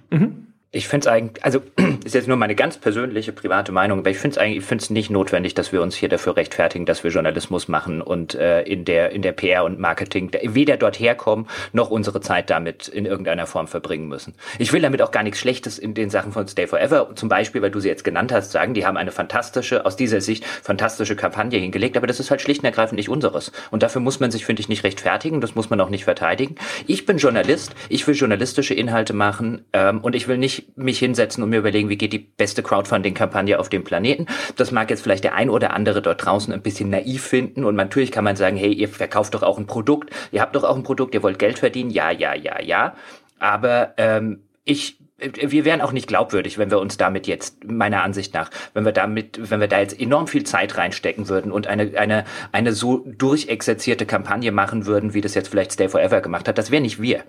[0.09, 0.50] Mhm.
[0.73, 1.61] Ich finde es eigentlich, also
[2.05, 4.81] ist jetzt nur meine ganz persönliche private Meinung, aber ich finde es eigentlich, ich finde
[4.81, 8.61] es nicht notwendig, dass wir uns hier dafür rechtfertigen, dass wir Journalismus machen und äh,
[8.61, 13.05] in der in der PR und Marketing weder dort herkommen noch unsere Zeit damit in
[13.05, 14.33] irgendeiner Form verbringen müssen.
[14.59, 17.61] Ich will damit auch gar nichts Schlechtes in den Sachen von Stay Forever, zum Beispiel,
[17.61, 21.17] weil du sie jetzt genannt hast, sagen, die haben eine fantastische, aus dieser Sicht fantastische
[21.17, 23.51] Kampagne hingelegt, aber das ist halt schlicht und ergreifend nicht unseres.
[23.71, 26.55] Und dafür muss man sich, finde ich, nicht rechtfertigen, das muss man auch nicht verteidigen.
[26.87, 31.43] Ich bin Journalist, ich will journalistische Inhalte machen ähm, und ich will nicht mich hinsetzen
[31.43, 34.27] und mir überlegen, wie geht die beste Crowdfunding-Kampagne auf dem Planeten.
[34.55, 37.75] Das mag jetzt vielleicht der ein oder andere dort draußen ein bisschen naiv finden und
[37.75, 40.75] natürlich kann man sagen, hey, ihr verkauft doch auch ein Produkt, ihr habt doch auch
[40.75, 42.95] ein Produkt, ihr wollt Geld verdienen, ja, ja, ja, ja.
[43.39, 48.33] Aber ähm, ich wir wären auch nicht glaubwürdig, wenn wir uns damit jetzt, meiner Ansicht
[48.33, 51.97] nach, wenn wir damit, wenn wir da jetzt enorm viel Zeit reinstecken würden und eine,
[51.97, 56.57] eine, eine so durchexerzierte Kampagne machen würden, wie das jetzt vielleicht Stay Forever gemacht hat,
[56.57, 57.23] das wäre nicht wir.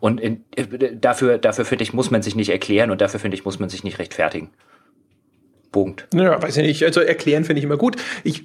[0.00, 3.36] Und in, äh, dafür, dafür finde ich, muss man sich nicht erklären und dafür finde
[3.36, 4.50] ich, muss man sich nicht rechtfertigen.
[5.78, 6.06] Punkt.
[6.14, 6.84] Ja, weiß ich nicht.
[6.84, 7.96] Also erklären finde ich immer gut.
[8.24, 8.44] Ich,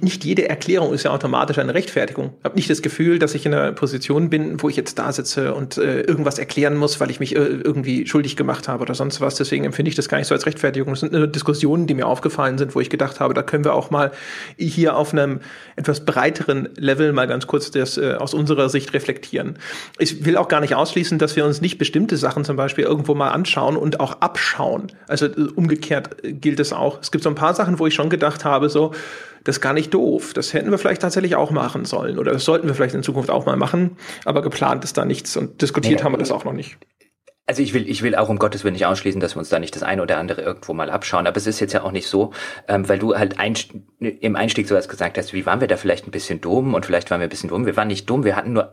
[0.00, 2.34] nicht jede Erklärung ist ja automatisch eine Rechtfertigung.
[2.38, 5.12] Ich habe nicht das Gefühl, dass ich in einer Position bin, wo ich jetzt da
[5.12, 8.94] sitze und äh, irgendwas erklären muss, weil ich mich äh, irgendwie schuldig gemacht habe oder
[8.94, 9.36] sonst was.
[9.36, 10.92] Deswegen empfinde ich das gar nicht so als Rechtfertigung.
[10.92, 13.74] Das sind nur Diskussionen, die mir aufgefallen sind, wo ich gedacht habe, da können wir
[13.74, 14.12] auch mal
[14.58, 15.40] hier auf einem
[15.76, 19.56] etwas breiteren Level mal ganz kurz das äh, aus unserer Sicht reflektieren.
[19.98, 23.14] Ich will auch gar nicht ausschließen, dass wir uns nicht bestimmte Sachen zum Beispiel irgendwo
[23.14, 24.88] mal anschauen und auch abschauen.
[25.08, 27.00] Also äh, umgekehrt äh, gilt es auch.
[27.00, 28.92] Es gibt so ein paar Sachen, wo ich schon gedacht habe, so,
[29.44, 30.32] das ist gar nicht doof.
[30.34, 33.30] Das hätten wir vielleicht tatsächlich auch machen sollen oder das sollten wir vielleicht in Zukunft
[33.30, 33.96] auch mal machen.
[34.24, 36.78] Aber geplant ist da nichts und diskutiert nee, haben wir das auch noch nicht.
[37.46, 39.58] Also ich will, ich will auch um Gottes Willen nicht ausschließen, dass wir uns da
[39.58, 41.26] nicht das eine oder andere irgendwo mal abschauen.
[41.26, 42.32] Aber es ist jetzt ja auch nicht so,
[42.68, 43.54] ähm, weil du halt ein,
[43.98, 47.10] im Einstieg sowas gesagt hast, wie waren wir da vielleicht ein bisschen dumm und vielleicht
[47.10, 47.66] waren wir ein bisschen dumm.
[47.66, 48.72] Wir waren nicht dumm, wir hatten nur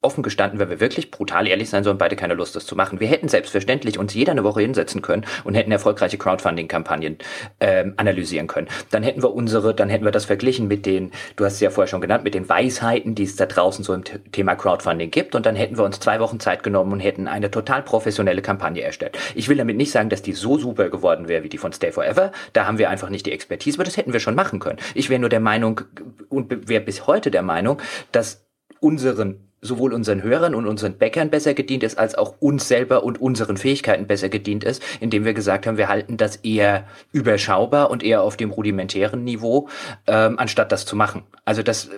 [0.00, 3.00] offen gestanden, wenn wir wirklich brutal ehrlich sein sollen, beide keine Lust, das zu machen.
[3.00, 7.18] Wir hätten selbstverständlich uns jeder eine Woche hinsetzen können und hätten erfolgreiche Crowdfunding-Kampagnen
[7.58, 8.68] ähm, analysieren können.
[8.92, 11.70] Dann hätten wir unsere, dann hätten wir das verglichen mit den, du hast es ja
[11.70, 15.34] vorher schon genannt, mit den Weisheiten, die es da draußen so im Thema Crowdfunding gibt.
[15.34, 18.82] Und dann hätten wir uns zwei Wochen Zeit genommen und hätten eine total professionelle Kampagne
[18.82, 19.18] erstellt.
[19.34, 21.90] Ich will damit nicht sagen, dass die so super geworden wäre wie die von Stay
[21.90, 22.30] Forever.
[22.52, 24.78] Da haben wir einfach nicht die Expertise, aber das hätten wir schon machen können.
[24.94, 25.80] Ich wäre nur der Meinung
[26.28, 27.82] und wäre bis heute der Meinung,
[28.12, 28.46] dass
[28.80, 33.20] unseren sowohl unseren Hörern und unseren Bäckern besser gedient ist, als auch uns selber und
[33.20, 38.02] unseren Fähigkeiten besser gedient ist, indem wir gesagt haben, wir halten das eher überschaubar und
[38.02, 39.68] eher auf dem rudimentären Niveau,
[40.06, 41.24] ähm, anstatt das zu machen.
[41.44, 41.90] Also das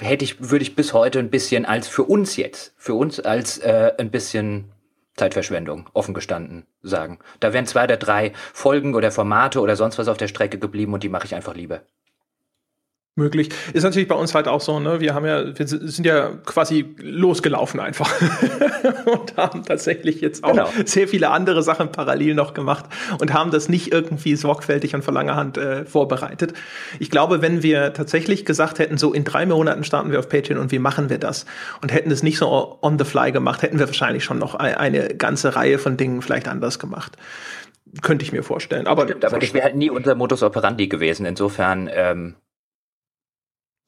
[0.00, 3.58] hätte ich, würde ich bis heute ein bisschen als für uns jetzt, für uns als
[3.58, 4.66] äh, ein bisschen
[5.16, 7.18] Zeitverschwendung, offen gestanden, sagen.
[7.40, 10.94] Da wären zwei oder drei Folgen oder Formate oder sonst was auf der Strecke geblieben
[10.94, 11.80] und die mache ich einfach lieber
[13.18, 13.50] möglich.
[13.74, 15.00] Ist natürlich bei uns halt auch so, ne?
[15.00, 18.10] Wir haben ja, wir sind ja quasi losgelaufen einfach
[19.04, 20.68] und haben tatsächlich jetzt auch genau.
[20.86, 22.86] sehr viele andere Sachen parallel noch gemacht
[23.20, 26.54] und haben das nicht irgendwie sorgfältig und von langer Hand äh, vorbereitet.
[26.98, 30.58] Ich glaube, wenn wir tatsächlich gesagt hätten, so in drei Monaten starten wir auf Patreon
[30.58, 31.44] und wie machen wir das
[31.82, 35.14] und hätten es nicht so on the fly gemacht, hätten wir wahrscheinlich schon noch eine
[35.14, 37.16] ganze Reihe von Dingen vielleicht anders gemacht
[38.02, 38.86] könnte ich mir vorstellen.
[38.86, 41.26] Aber, Stimmt, aber das wäre halt nie unser Modus operandi gewesen.
[41.26, 42.34] Insofern ähm,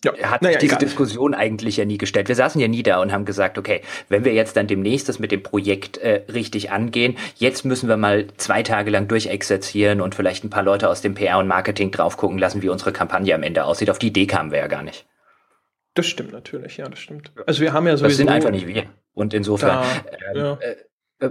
[0.04, 0.12] ja.
[0.14, 0.86] Er hat naja, diese egal.
[0.86, 2.28] Diskussion eigentlich ja nie gestellt.
[2.28, 5.18] Wir saßen ja nie da und haben gesagt, okay, wenn wir jetzt dann demnächst das
[5.18, 10.14] mit dem Projekt äh, richtig angehen, jetzt müssen wir mal zwei Tage lang durchexerzieren und
[10.14, 13.34] vielleicht ein paar Leute aus dem PR und Marketing drauf gucken lassen, wie unsere Kampagne
[13.34, 13.90] am Ende aussieht.
[13.90, 15.06] Auf die Idee kamen wir ja gar nicht.
[15.94, 17.32] Das stimmt natürlich, ja, das stimmt.
[17.46, 18.08] Also wir haben ja sowieso.
[18.08, 18.84] Das sind einfach nicht wir.
[19.12, 20.54] Und insofern, da, ähm, ja.
[20.54, 20.76] äh, äh,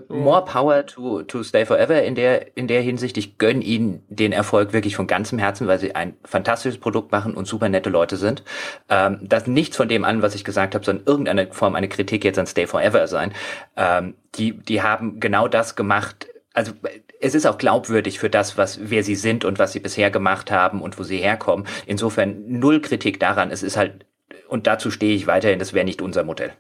[0.08, 3.17] more power to, to Stay Forever in der, in der Hinsicht.
[3.17, 7.34] Ich gönne ihnen den Erfolg wirklich von ganzem Herzen, weil sie ein fantastisches Produkt machen
[7.34, 8.43] und super nette Leute sind.
[8.89, 12.23] Ähm, das nichts von dem an, was ich gesagt habe, sondern irgendeine Form, eine Kritik
[12.23, 13.34] jetzt an Stay Forever sein.
[13.75, 16.73] Ähm, die, die haben genau das gemacht, also
[17.19, 20.52] es ist auch glaubwürdig für das, was wer sie sind und was sie bisher gemacht
[20.52, 21.65] haben und wo sie herkommen.
[21.86, 23.52] Insofern null Kritik daran.
[23.52, 24.06] Es ist halt
[24.47, 25.60] und dazu stehe ich weiterhin.
[25.60, 26.54] Das wäre nicht unser Modell.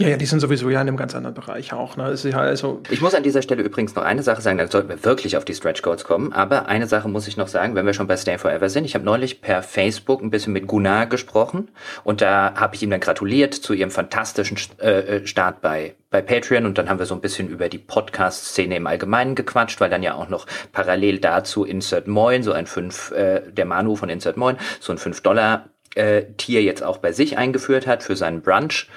[0.00, 1.96] Ja, ja, die sind sowieso ja in einem ganz anderen Bereich auch.
[1.96, 2.12] Ne?
[2.24, 5.04] Ja also ich muss an dieser Stelle übrigens noch eine Sache sagen, dann sollten wir
[5.04, 6.32] wirklich auf die Stretch Goals kommen.
[6.32, 8.86] Aber eine Sache muss ich noch sagen, wenn wir schon bei Stay Forever sind.
[8.86, 11.70] Ich habe neulich per Facebook ein bisschen mit Gunnar gesprochen
[12.02, 16.22] und da habe ich ihm dann gratuliert zu ihrem fantastischen äh, äh, Start bei bei
[16.22, 19.90] Patreon und dann haben wir so ein bisschen über die Podcast-Szene im Allgemeinen gequatscht, weil
[19.90, 24.08] dann ja auch noch parallel dazu Insert Moin, so ein 5, äh, der Manu von
[24.08, 28.16] Insert Moin, so ein 5 Dollar äh, Tier jetzt auch bei sich eingeführt hat für
[28.16, 28.88] seinen Brunch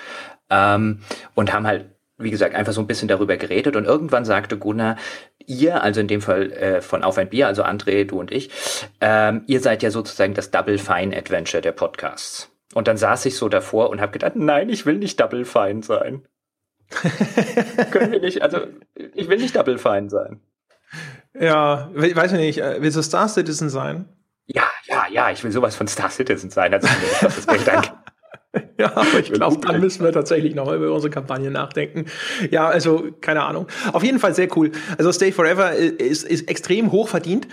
[0.50, 1.02] ähm,
[1.36, 1.86] und haben halt,
[2.18, 4.98] wie gesagt, einfach so ein bisschen darüber geredet und irgendwann sagte Gunnar,
[5.46, 8.50] ihr, also in dem Fall äh, von Auf ein Bier, also André, du und ich,
[9.02, 12.50] ähm, ihr seid ja sozusagen das Double Fine Adventure der Podcasts.
[12.74, 15.84] Und dann saß ich so davor und habe gedacht, nein, ich will nicht Double Fine
[15.84, 16.28] sein.
[17.92, 18.60] Können wir nicht, also
[18.96, 20.42] ich will nicht Double Fine sein.
[21.34, 24.06] Ja, ich weiß nicht, äh, willst du Star Citizen sein?
[24.46, 26.88] Ja, ja, ja, ich will sowas von Star Citizen sein, also
[27.22, 27.92] das Geld angeht.
[28.78, 32.06] Ja, aber ich glaube, dann müssen wir tatsächlich nochmal über unsere Kampagne nachdenken.
[32.52, 33.68] Ja, also keine Ahnung.
[33.92, 34.72] Auf jeden Fall sehr cool.
[34.98, 37.48] Also Stay Forever ist, ist extrem hoch verdient.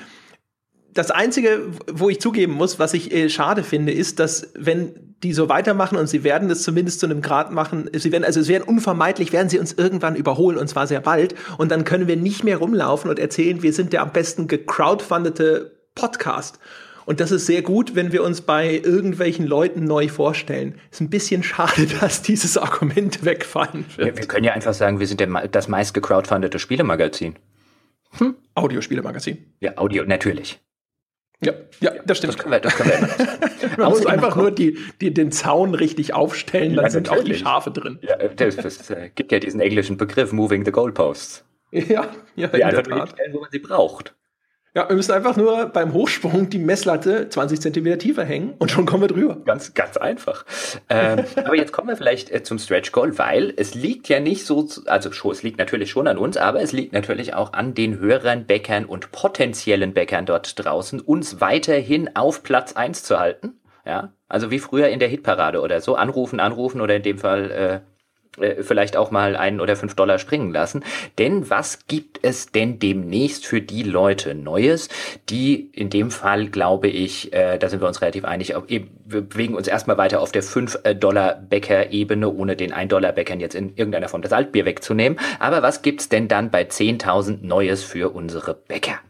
[0.93, 1.62] Das Einzige,
[1.93, 5.97] wo ich zugeben muss, was ich äh, schade finde, ist, dass wenn die so weitermachen
[5.97, 9.33] und sie werden das zumindest zu einem Grad machen, sie werden, also es werden unvermeidlich,
[9.33, 12.59] werden sie uns irgendwann überholen und zwar sehr bald und dann können wir nicht mehr
[12.59, 16.59] rumlaufen und erzählen, wir sind der am besten gecrowdfundete Podcast.
[17.07, 20.81] Und das ist sehr gut, wenn wir uns bei irgendwelchen Leuten neu vorstellen.
[20.90, 24.09] Ist ein bisschen schade, dass dieses Argument wegfallen wird.
[24.09, 27.37] Ja, wir können ja einfach sagen, wir sind der, das meist gecrowdfundete Spielemagazin.
[28.19, 28.37] Hm?
[28.55, 29.38] Audiospielemagazin.
[29.61, 30.61] Ja, Audio, natürlich.
[31.40, 32.35] Ja, ja, das stimmt.
[32.35, 36.14] Das können wir, das können wir Man muss einfach nur die, die, den Zaun richtig
[36.14, 37.99] aufstellen, dann ja, sind auch die Schafe drin.
[38.03, 41.45] Ja, das, das äh, gibt ja diesen englischen Begriff Moving the Goalposts.
[41.75, 43.11] Ja, ja, die in einfach der Tat.
[43.11, 44.14] Stellen, wo man sie braucht.
[44.76, 48.87] Ja, wir müssen einfach nur beim Hochsprung die Messlatte 20 Zentimeter tiefer hängen und schon
[48.87, 49.37] kommen wir drüber.
[49.44, 50.44] Ganz, ganz einfach.
[50.90, 54.44] ähm, aber jetzt kommen wir vielleicht äh, zum Stretch Goal, weil es liegt ja nicht
[54.44, 57.74] so, also schon, es liegt natürlich schon an uns, aber es liegt natürlich auch an
[57.74, 63.60] den Hörern, Bäckern und potenziellen Bäckern dort draußen, uns weiterhin auf Platz eins zu halten.
[63.87, 67.50] Ja, also wie früher in der Hitparade oder so, anrufen, anrufen oder in dem Fall
[67.52, 67.80] äh,
[68.38, 70.85] äh, vielleicht auch mal einen oder fünf Dollar springen lassen.
[71.18, 74.88] Denn was gibt es denn demnächst für die Leute Neues,
[75.29, 78.55] die in dem Fall, glaube ich, äh, da sind wir uns relativ einig,
[79.07, 84.23] wir bewegen uns erstmal weiter auf der 5-Dollar-Bäcker-Ebene, ohne den 1-Dollar-Bäckern jetzt in irgendeiner Form
[84.23, 85.18] das Altbier wegzunehmen.
[85.38, 89.01] Aber was gibt's denn dann bei 10.000 Neues für unsere Bäcker?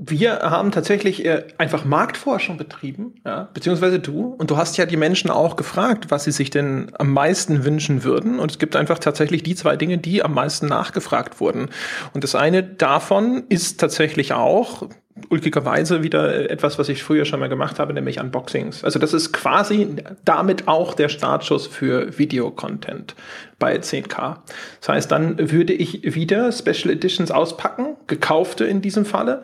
[0.00, 4.34] Wir haben tatsächlich äh, einfach Marktforschung betrieben, ja, beziehungsweise du.
[4.38, 8.04] Und du hast ja die Menschen auch gefragt, was sie sich denn am meisten wünschen
[8.04, 8.38] würden.
[8.38, 11.70] Und es gibt einfach tatsächlich die zwei Dinge, die am meisten nachgefragt wurden.
[12.14, 14.88] Und das eine davon ist tatsächlich auch
[15.30, 18.84] ulkigerweise wieder etwas, was ich früher schon mal gemacht habe, nämlich Unboxings.
[18.84, 23.16] Also das ist quasi damit auch der Startschuss für Videocontent
[23.58, 24.36] bei 10K.
[24.80, 29.42] Das heißt, dann würde ich wieder Special Editions auspacken, gekaufte in diesem Falle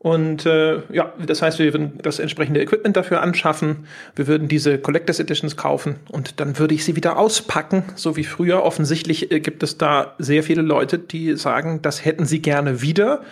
[0.00, 3.88] und äh, ja, das heißt, wir würden das entsprechende Equipment dafür anschaffen.
[4.14, 8.22] Wir würden diese Collectors Editions kaufen und dann würde ich sie wieder auspacken, so wie
[8.22, 8.62] früher.
[8.62, 13.22] Offensichtlich äh, gibt es da sehr viele Leute, die sagen, das hätten sie gerne wieder.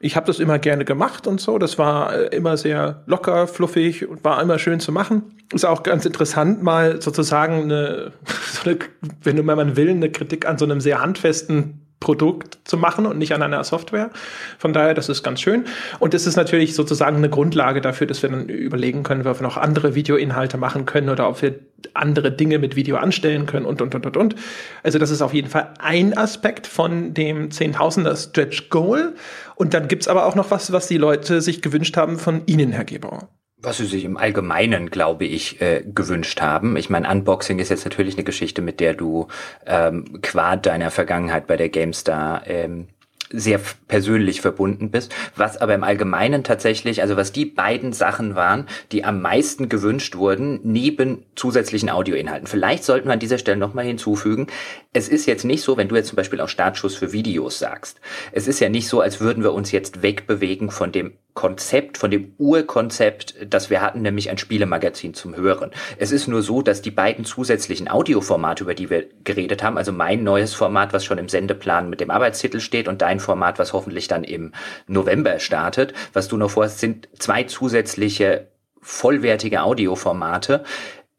[0.00, 1.56] Ich habe das immer gerne gemacht und so.
[1.56, 5.22] Das war äh, immer sehr locker, fluffig und war immer schön zu machen.
[5.52, 8.12] Ist auch ganz interessant, mal sozusagen eine,
[8.52, 8.78] so eine
[9.22, 13.06] wenn du mal man will, eine Kritik an so einem sehr handfesten Produkt zu machen
[13.06, 14.10] und nicht an einer Software.
[14.58, 15.64] Von daher, das ist ganz schön.
[15.98, 19.42] Und das ist natürlich sozusagen eine Grundlage dafür, dass wir dann überlegen können, ob wir
[19.42, 21.58] noch andere Videoinhalte machen können oder ob wir
[21.94, 24.34] andere Dinge mit Video anstellen können und, und, und, und, und.
[24.82, 29.14] Also das ist auf jeden Fall ein Aspekt von dem 10.000er Stretch Goal.
[29.56, 32.72] Und dann gibt's aber auch noch was, was die Leute sich gewünscht haben von Ihnen,
[32.72, 33.28] Herr Gebauer
[33.60, 36.76] was sie sich im Allgemeinen, glaube ich, äh, gewünscht haben.
[36.76, 39.28] Ich meine, Unboxing ist jetzt natürlich eine Geschichte, mit der du
[39.66, 42.88] ähm, qua deiner Vergangenheit bei der GameStar ähm,
[43.30, 48.66] sehr persönlich verbunden bist, was aber im Allgemeinen tatsächlich, also was die beiden Sachen waren,
[48.92, 52.46] die am meisten gewünscht wurden, neben zusätzlichen Audioinhalten.
[52.46, 54.46] Vielleicht sollten wir an dieser Stelle nochmal hinzufügen,
[54.92, 58.00] es ist jetzt nicht so, wenn du jetzt zum Beispiel auch Startschuss für Videos sagst,
[58.32, 62.10] es ist ja nicht so, als würden wir uns jetzt wegbewegen von dem Konzept, von
[62.10, 65.70] dem Urkonzept, das wir hatten, nämlich ein Spielemagazin zum Hören.
[65.96, 69.92] Es ist nur so, dass die beiden zusätzlichen Audioformate, über die wir geredet haben, also
[69.92, 73.72] mein neues Format, was schon im Sendeplan mit dem Arbeitstitel steht und dein Format, was
[73.72, 74.50] hoffentlich dann im
[74.88, 78.48] November startet, was du noch vorhast, sind zwei zusätzliche
[78.80, 80.64] vollwertige Audioformate,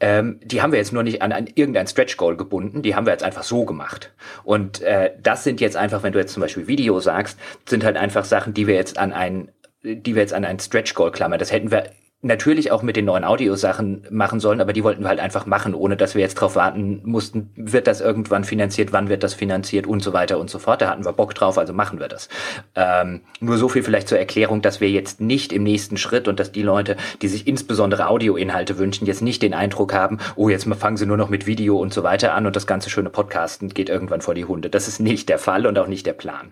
[0.01, 3.05] ähm, die haben wir jetzt nur nicht an, an irgendein Stretch Goal gebunden, die haben
[3.05, 4.13] wir jetzt einfach so gemacht.
[4.43, 7.95] Und äh, das sind jetzt einfach, wenn du jetzt zum Beispiel Video sagst, sind halt
[7.95, 9.49] einfach Sachen, die wir jetzt an ein
[9.83, 11.39] die wir jetzt an einen Stretch Goal klammern.
[11.39, 11.85] Das hätten wir
[12.21, 15.73] natürlich auch mit den neuen Audiosachen machen sollen, aber die wollten wir halt einfach machen,
[15.73, 19.87] ohne dass wir jetzt drauf warten mussten, wird das irgendwann finanziert, wann wird das finanziert
[19.87, 20.81] und so weiter und so fort.
[20.81, 22.27] Da hatten wir Bock drauf, also machen wir das.
[22.75, 26.41] Ähm, nur so viel vielleicht zur Erklärung, dass wir jetzt nicht im nächsten Schritt und
[26.41, 30.67] dass die Leute, die sich insbesondere Audioinhalte wünschen, jetzt nicht den Eindruck haben, oh, jetzt
[30.75, 33.69] fangen sie nur noch mit Video und so weiter an und das ganze schöne Podcasten
[33.69, 34.69] geht irgendwann vor die Hunde.
[34.69, 36.51] Das ist nicht der Fall und auch nicht der Plan.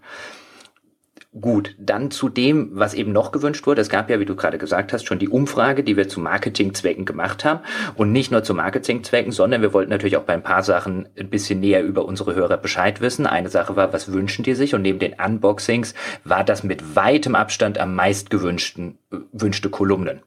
[1.41, 3.81] Gut, dann zu dem, was eben noch gewünscht wurde.
[3.81, 7.05] Es gab ja, wie du gerade gesagt hast, schon die Umfrage, die wir zu Marketingzwecken
[7.05, 7.59] gemacht haben.
[7.95, 11.29] Und nicht nur zu Marketingzwecken, sondern wir wollten natürlich auch bei ein paar Sachen ein
[11.29, 13.27] bisschen näher über unsere Hörer Bescheid wissen.
[13.27, 14.73] Eine Sache war, was wünschen die sich?
[14.73, 20.21] Und neben den Unboxings war das mit weitem Abstand am meist gewünschten, äh, wünschte Kolumnen.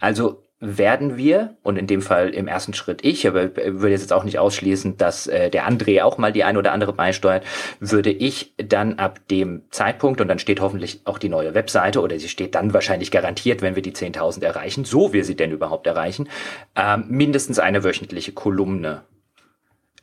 [0.00, 4.24] Also werden wir, und in dem Fall im ersten Schritt ich, aber würde jetzt auch
[4.24, 7.44] nicht ausschließen, dass äh, der André auch mal die ein oder andere beisteuert,
[7.80, 12.18] würde ich dann ab dem Zeitpunkt, und dann steht hoffentlich auch die neue Webseite, oder
[12.18, 15.86] sie steht dann wahrscheinlich garantiert, wenn wir die 10.000 erreichen, so wir sie denn überhaupt
[15.86, 16.28] erreichen,
[16.76, 19.02] ähm, mindestens eine wöchentliche Kolumne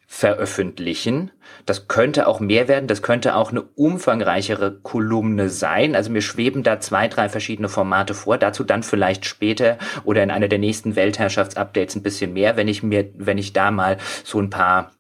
[0.10, 1.32] veröffentlichen.
[1.66, 5.96] Das könnte auch mehr werden, das könnte auch eine umfangreichere Kolumne sein.
[5.96, 8.38] Also mir schweben da zwei, drei verschiedene Formate vor.
[8.38, 12.84] Dazu dann vielleicht später oder in einer der nächsten Weltherrschaftsupdates ein bisschen mehr, wenn ich
[12.84, 14.94] mir, wenn ich da mal so ein paar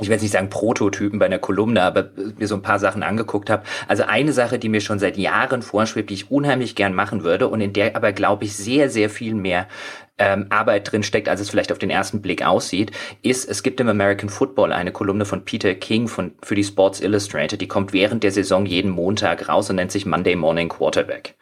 [0.00, 3.02] ich will jetzt nicht sagen Prototypen bei einer Kolumne, aber mir so ein paar Sachen
[3.02, 3.64] angeguckt habe.
[3.88, 7.48] Also eine Sache, die mir schon seit Jahren vorschwebt, die ich unheimlich gern machen würde
[7.48, 9.68] und in der aber, glaube ich, sehr, sehr viel mehr
[10.16, 12.90] ähm, Arbeit drin steckt, als es vielleicht auf den ersten Blick aussieht,
[13.22, 17.00] ist, es gibt im American Football eine Kolumne von Peter King von, für die Sports
[17.00, 21.34] Illustrated, die kommt während der Saison jeden Montag raus und nennt sich Monday Morning Quarterback.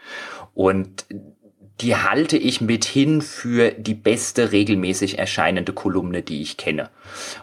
[0.55, 1.07] Und
[1.81, 6.90] die halte ich mithin für die beste regelmäßig erscheinende Kolumne, die ich kenne.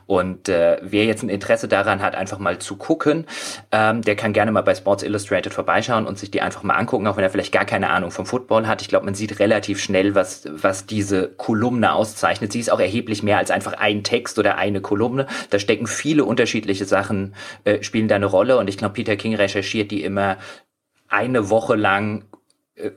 [0.06, 3.26] Und äh, wer jetzt ein Interesse daran hat, einfach mal zu gucken,
[3.72, 7.08] ähm, der kann gerne mal bei Sports Illustrated vorbeischauen und sich die einfach mal angucken,
[7.08, 8.82] auch wenn er vielleicht gar keine Ahnung vom Football hat.
[8.82, 12.52] Ich glaube, man sieht relativ schnell, was, was diese Kolumne auszeichnet.
[12.52, 15.26] Sie ist auch erheblich mehr als einfach ein Text oder eine Kolumne.
[15.50, 18.58] Da stecken viele unterschiedliche Sachen, äh, spielen da eine Rolle.
[18.58, 20.38] Und ich glaube, Peter King recherchiert die immer
[21.10, 22.26] eine Woche lang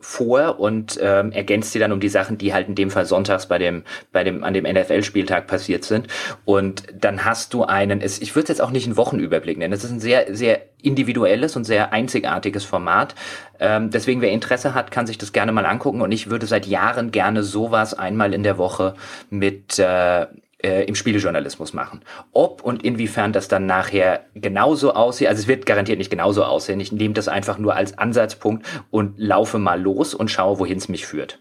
[0.00, 3.46] vor und ähm, ergänzt sie dann um die Sachen, die halt in dem Fall sonntags
[3.46, 6.08] bei dem bei dem an dem NFL-Spieltag passiert sind.
[6.44, 9.72] Und dann hast du einen es, ich würde es jetzt auch nicht einen Wochenüberblick nennen.
[9.72, 13.14] Es ist ein sehr sehr individuelles und sehr einzigartiges Format.
[13.58, 16.02] Ähm, deswegen wer Interesse hat kann sich das gerne mal angucken.
[16.02, 18.94] Und ich würde seit Jahren gerne sowas einmal in der Woche
[19.30, 20.26] mit äh,
[20.62, 22.00] äh, im Spielejournalismus machen.
[22.32, 26.80] Ob und inwiefern das dann nachher genauso aussieht, also es wird garantiert nicht genauso aussehen.
[26.80, 30.88] Ich nehme das einfach nur als Ansatzpunkt und laufe mal los und schaue, wohin es
[30.88, 31.38] mich führt.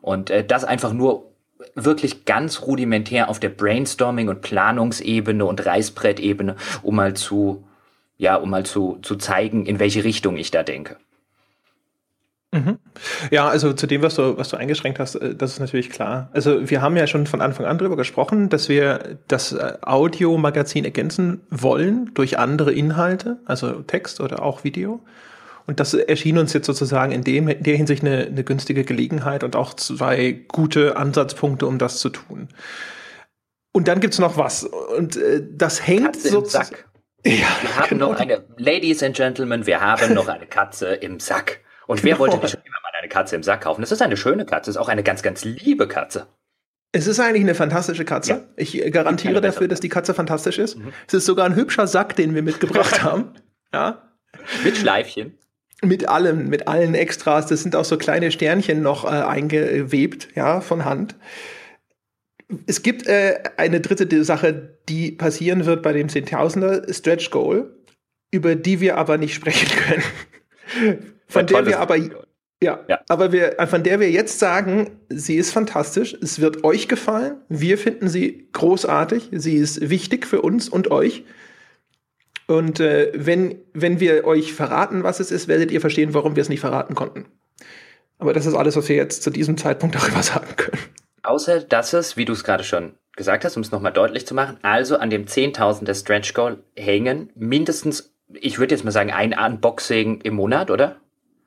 [0.00, 1.32] Und äh, das einfach nur
[1.74, 7.64] wirklich ganz rudimentär auf der Brainstorming- und Planungsebene und Reißbrettebene, um mal zu,
[8.16, 10.96] ja, um mal zu, zu zeigen, in welche Richtung ich da denke.
[12.52, 12.78] Mhm.
[13.30, 16.28] Ja, also zu dem, was du, was du eingeschränkt hast, äh, das ist natürlich klar.
[16.32, 20.84] Also wir haben ja schon von Anfang an darüber gesprochen, dass wir das äh, Audiomagazin
[20.84, 25.00] ergänzen wollen durch andere Inhalte, also Text oder auch Video.
[25.66, 29.44] Und das erschien uns jetzt sozusagen in, dem, in der Hinsicht eine, eine günstige Gelegenheit
[29.44, 32.48] und auch zwei gute Ansatzpunkte, um das zu tun.
[33.72, 34.64] Und dann gibt's noch was.
[34.64, 36.76] Und äh, das hängt sozusagen.
[37.24, 38.12] Ja, wir haben genau.
[38.12, 41.60] noch eine, Ladies and Gentlemen, wir haben noch eine Katze im Sack.
[41.92, 43.82] Und wer wollte nicht schon immer mal eine Katze im Sack kaufen?
[43.82, 46.26] Das ist eine schöne Katze, ist auch eine ganz, ganz liebe Katze.
[46.90, 48.30] Es ist eigentlich eine fantastische Katze.
[48.30, 48.40] Ja.
[48.56, 50.78] Ich garantiere dafür, dass die Katze fantastisch ist.
[50.78, 50.92] Mhm.
[51.06, 53.34] Es ist sogar ein hübscher Sack, den wir mitgebracht haben.
[53.74, 54.10] Ja.
[54.64, 55.38] Mit Schleifchen.
[55.82, 57.46] Mit allem, mit allen Extras.
[57.46, 61.16] Das sind auch so kleine Sternchen noch äh, eingewebt, ja, von Hand.
[62.66, 67.74] Es gibt äh, eine dritte Sache, die passieren wird bei dem Zehntausender Stretch Goal,
[68.30, 71.96] über die wir aber nicht sprechen können von der wir aber
[72.62, 76.86] ja, ja, aber wir, von der wir jetzt sagen, sie ist fantastisch, es wird euch
[76.86, 81.24] gefallen, wir finden sie großartig, sie ist wichtig für uns und euch.
[82.46, 86.40] Und äh, wenn, wenn wir euch verraten, was es ist, werdet ihr verstehen, warum wir
[86.40, 87.26] es nicht verraten konnten.
[88.18, 90.78] Aber das ist alles, was wir jetzt zu diesem Zeitpunkt darüber sagen können.
[91.24, 94.34] Außer, dass es, wie du es gerade schon gesagt hast, um es nochmal deutlich zu
[94.34, 99.10] machen, also an dem 10.000 der Stretch Goal hängen mindestens, ich würde jetzt mal sagen,
[99.10, 101.01] ein Unboxing im Monat, oder?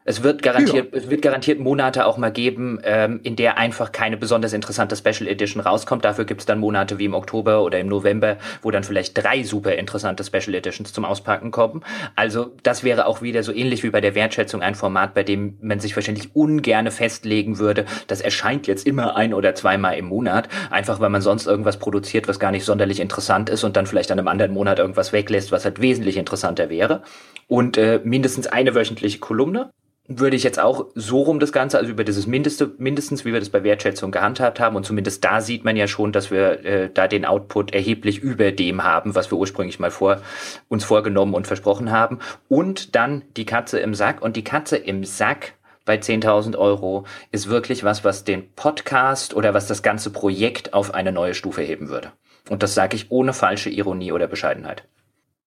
[0.07, 0.99] Es wird garantiert, ja.
[0.99, 5.27] es wird garantiert Monate auch mal geben, ähm, in der einfach keine besonders interessante Special
[5.27, 6.05] Edition rauskommt.
[6.05, 9.41] Dafür gibt es dann Monate wie im Oktober oder im November, wo dann vielleicht drei
[9.41, 11.83] super interessante Special Editions zum Auspacken kommen.
[12.15, 15.57] Also das wäre auch wieder so ähnlich wie bei der Wertschätzung ein Format, bei dem
[15.61, 17.85] man sich wahrscheinlich ungerne festlegen würde.
[18.05, 22.27] Das erscheint jetzt immer ein oder zweimal im Monat, einfach weil man sonst irgendwas produziert,
[22.27, 25.51] was gar nicht sonderlich interessant ist und dann vielleicht an einem anderen Monat irgendwas weglässt,
[25.51, 27.01] was halt wesentlich interessanter wäre.
[27.47, 29.71] Und äh, mindestens eine wöchentliche Kolumne
[30.07, 33.39] würde ich jetzt auch so rum das Ganze, also über dieses Mindeste, mindestens, wie wir
[33.39, 34.75] das bei Wertschätzung gehandhabt haben.
[34.75, 38.51] Und zumindest da sieht man ja schon, dass wir äh, da den Output erheblich über
[38.51, 40.21] dem haben, was wir ursprünglich mal vor
[40.67, 42.19] uns vorgenommen und versprochen haben.
[42.49, 44.21] Und dann die Katze im Sack.
[44.21, 45.53] Und die Katze im Sack
[45.85, 50.93] bei 10.000 Euro ist wirklich was, was den Podcast oder was das ganze Projekt auf
[50.93, 52.11] eine neue Stufe heben würde.
[52.49, 54.87] Und das sage ich ohne falsche Ironie oder Bescheidenheit.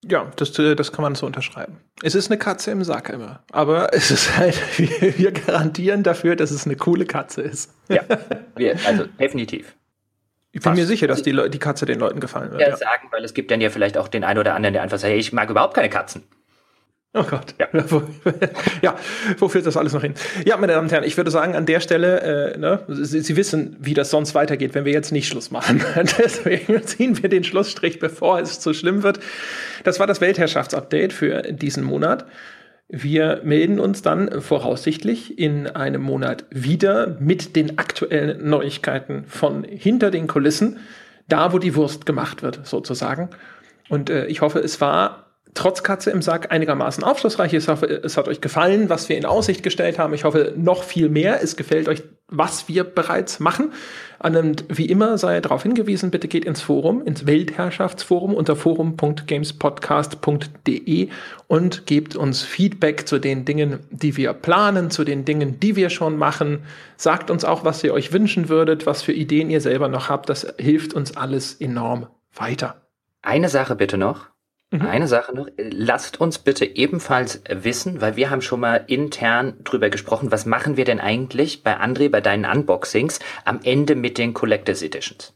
[0.05, 1.77] Ja, das, äh, das kann man so unterschreiben.
[2.03, 3.43] Es ist eine Katze im Sack immer.
[3.51, 7.73] Aber es ist halt, wir, wir garantieren dafür, dass es eine coole Katze ist.
[7.89, 8.03] Ja,
[8.55, 9.75] wir, also definitiv.
[10.51, 10.77] Ich bin Fast.
[10.77, 12.61] mir sicher, dass die, die Katze den Leuten gefallen wird.
[12.61, 14.81] Ja, ja, sagen, weil es gibt dann ja vielleicht auch den einen oder anderen, der
[14.81, 16.23] einfach sagt, hey, ich mag überhaupt keine Katzen.
[17.15, 17.55] Oh Gott.
[17.57, 17.67] Ja.
[18.83, 18.95] ja,
[19.39, 20.13] wo führt das alles noch hin?
[20.45, 23.35] Ja, meine Damen und Herren, ich würde sagen, an der Stelle, äh, ne, Sie, Sie,
[23.35, 25.83] wissen, wie das sonst weitergeht, wenn wir jetzt nicht Schluss machen.
[26.19, 29.19] Deswegen ziehen wir den Schlussstrich, bevor es zu schlimm wird.
[29.83, 32.27] Das war das Weltherrschaftsupdate für diesen Monat.
[32.89, 40.11] Wir melden uns dann voraussichtlich in einem Monat wieder mit den aktuellen Neuigkeiten von hinter
[40.11, 40.77] den Kulissen,
[41.27, 43.29] da wo die Wurst gemacht wird, sozusagen.
[43.89, 47.51] Und äh, ich hoffe, es war trotz Katze im Sack einigermaßen aufschlussreich.
[47.53, 50.13] Ich hoffe, es hat euch gefallen, was wir in Aussicht gestellt haben.
[50.13, 51.43] Ich hoffe, noch viel mehr.
[51.43, 53.71] Es gefällt euch, was wir bereits machen.
[54.19, 61.09] Und wie immer sei darauf hingewiesen, bitte geht ins Forum, ins Weltherrschaftsforum unter forum.gamespodcast.de
[61.47, 65.89] und gebt uns Feedback zu den Dingen, die wir planen, zu den Dingen, die wir
[65.89, 66.59] schon machen.
[66.97, 70.29] Sagt uns auch, was ihr euch wünschen würdet, was für Ideen ihr selber noch habt.
[70.29, 72.83] Das hilft uns alles enorm weiter.
[73.21, 74.29] Eine Sache bitte noch.
[74.71, 74.81] Mhm.
[74.85, 79.89] Eine Sache noch, lasst uns bitte ebenfalls wissen, weil wir haben schon mal intern drüber
[79.89, 84.35] gesprochen, was machen wir denn eigentlich bei André, bei deinen Unboxings am Ende mit den
[84.35, 85.33] Collectors Editions?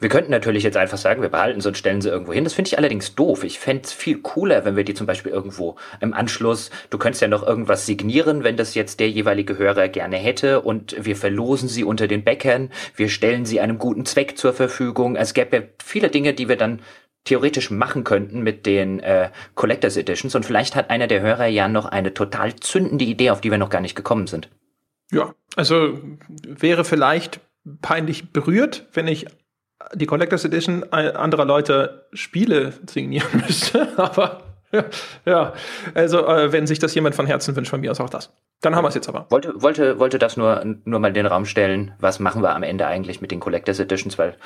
[0.00, 2.44] Wir könnten natürlich jetzt einfach sagen, wir behalten sie und stellen sie irgendwo hin.
[2.44, 3.44] Das finde ich allerdings doof.
[3.44, 7.22] Ich fände es viel cooler, wenn wir die zum Beispiel irgendwo im Anschluss, du könntest
[7.22, 11.68] ja noch irgendwas signieren, wenn das jetzt der jeweilige Hörer gerne hätte und wir verlosen
[11.68, 15.16] sie unter den Bäckern, wir stellen sie einem guten Zweck zur Verfügung.
[15.16, 16.80] Es gäbe ja viele Dinge, die wir dann
[17.24, 20.34] theoretisch machen könnten mit den äh, Collectors Editions.
[20.34, 23.58] Und vielleicht hat einer der Hörer ja noch eine total zündende Idee, auf die wir
[23.58, 24.48] noch gar nicht gekommen sind.
[25.10, 25.98] Ja, also
[26.46, 27.40] wäre vielleicht
[27.80, 29.26] peinlich berührt, wenn ich
[29.94, 33.88] die Collectors Edition anderer Leute Spiele signieren müsste.
[33.98, 34.43] Aber
[35.24, 35.52] ja,
[35.94, 38.32] also äh, wenn sich das jemand von Herzen wünscht, von mir aus auch das.
[38.60, 39.26] Dann haben wir es jetzt aber.
[39.30, 41.94] Wollte, wollte, wollte das nur, nur mal in den Raum stellen.
[41.98, 44.18] Was machen wir am Ende eigentlich mit den Collectors Editions?
[44.18, 44.36] Weil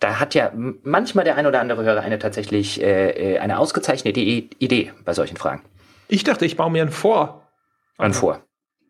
[0.00, 4.20] da hat ja manchmal der ein oder andere Hörer eine tatsächlich äh, äh eine ausgezeichnete
[4.20, 5.62] Idee bei solchen Fragen.
[6.08, 7.46] Ich dachte, ich baue mir ein Vor.
[7.98, 8.42] Ein Vor.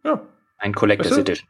[0.05, 0.23] Ja.
[0.57, 1.21] Ein Collectors weißt du?
[1.23, 1.49] Edition.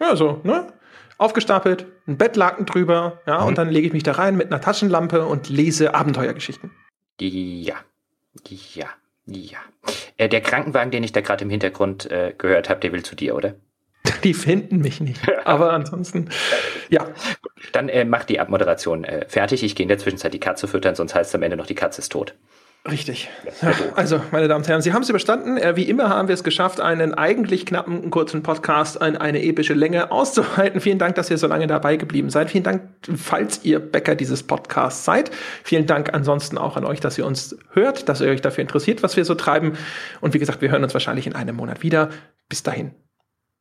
[0.00, 0.72] Ja, so, ne?
[1.16, 3.46] Aufgestapelt, ein Bettlaken drüber, ja, mhm.
[3.46, 6.72] und dann lege ich mich da rein mit einer Taschenlampe und lese Abenteuergeschichten.
[7.20, 7.76] Ja.
[8.48, 8.88] Ja,
[9.26, 9.58] ja.
[10.16, 13.14] Äh, der Krankenwagen, den ich da gerade im Hintergrund äh, gehört habe, der will zu
[13.16, 13.54] dir, oder?
[14.24, 15.20] Die finden mich nicht.
[15.44, 16.28] Aber ansonsten,
[16.90, 17.06] ja.
[17.72, 19.62] Dann äh, mach die Abmoderation äh, fertig.
[19.62, 21.74] Ich gehe in der Zwischenzeit die Katze füttern, sonst heißt es am Ende noch, die
[21.74, 22.34] Katze ist tot.
[22.90, 23.30] Richtig.
[23.94, 25.56] Also, meine Damen und Herren, Sie haben es überstanden.
[25.56, 29.72] Äh, wie immer haben wir es geschafft, einen eigentlich knappen, kurzen Podcast in eine epische
[29.72, 30.80] Länge auszuhalten.
[30.80, 32.50] Vielen Dank, dass ihr so lange dabei geblieben seid.
[32.50, 32.82] Vielen Dank,
[33.16, 35.30] falls ihr Bäcker dieses Podcasts seid.
[35.62, 39.02] Vielen Dank ansonsten auch an euch, dass ihr uns hört, dass ihr euch dafür interessiert,
[39.02, 39.78] was wir so treiben.
[40.20, 42.10] Und wie gesagt, wir hören uns wahrscheinlich in einem Monat wieder.
[42.50, 42.92] Bis dahin.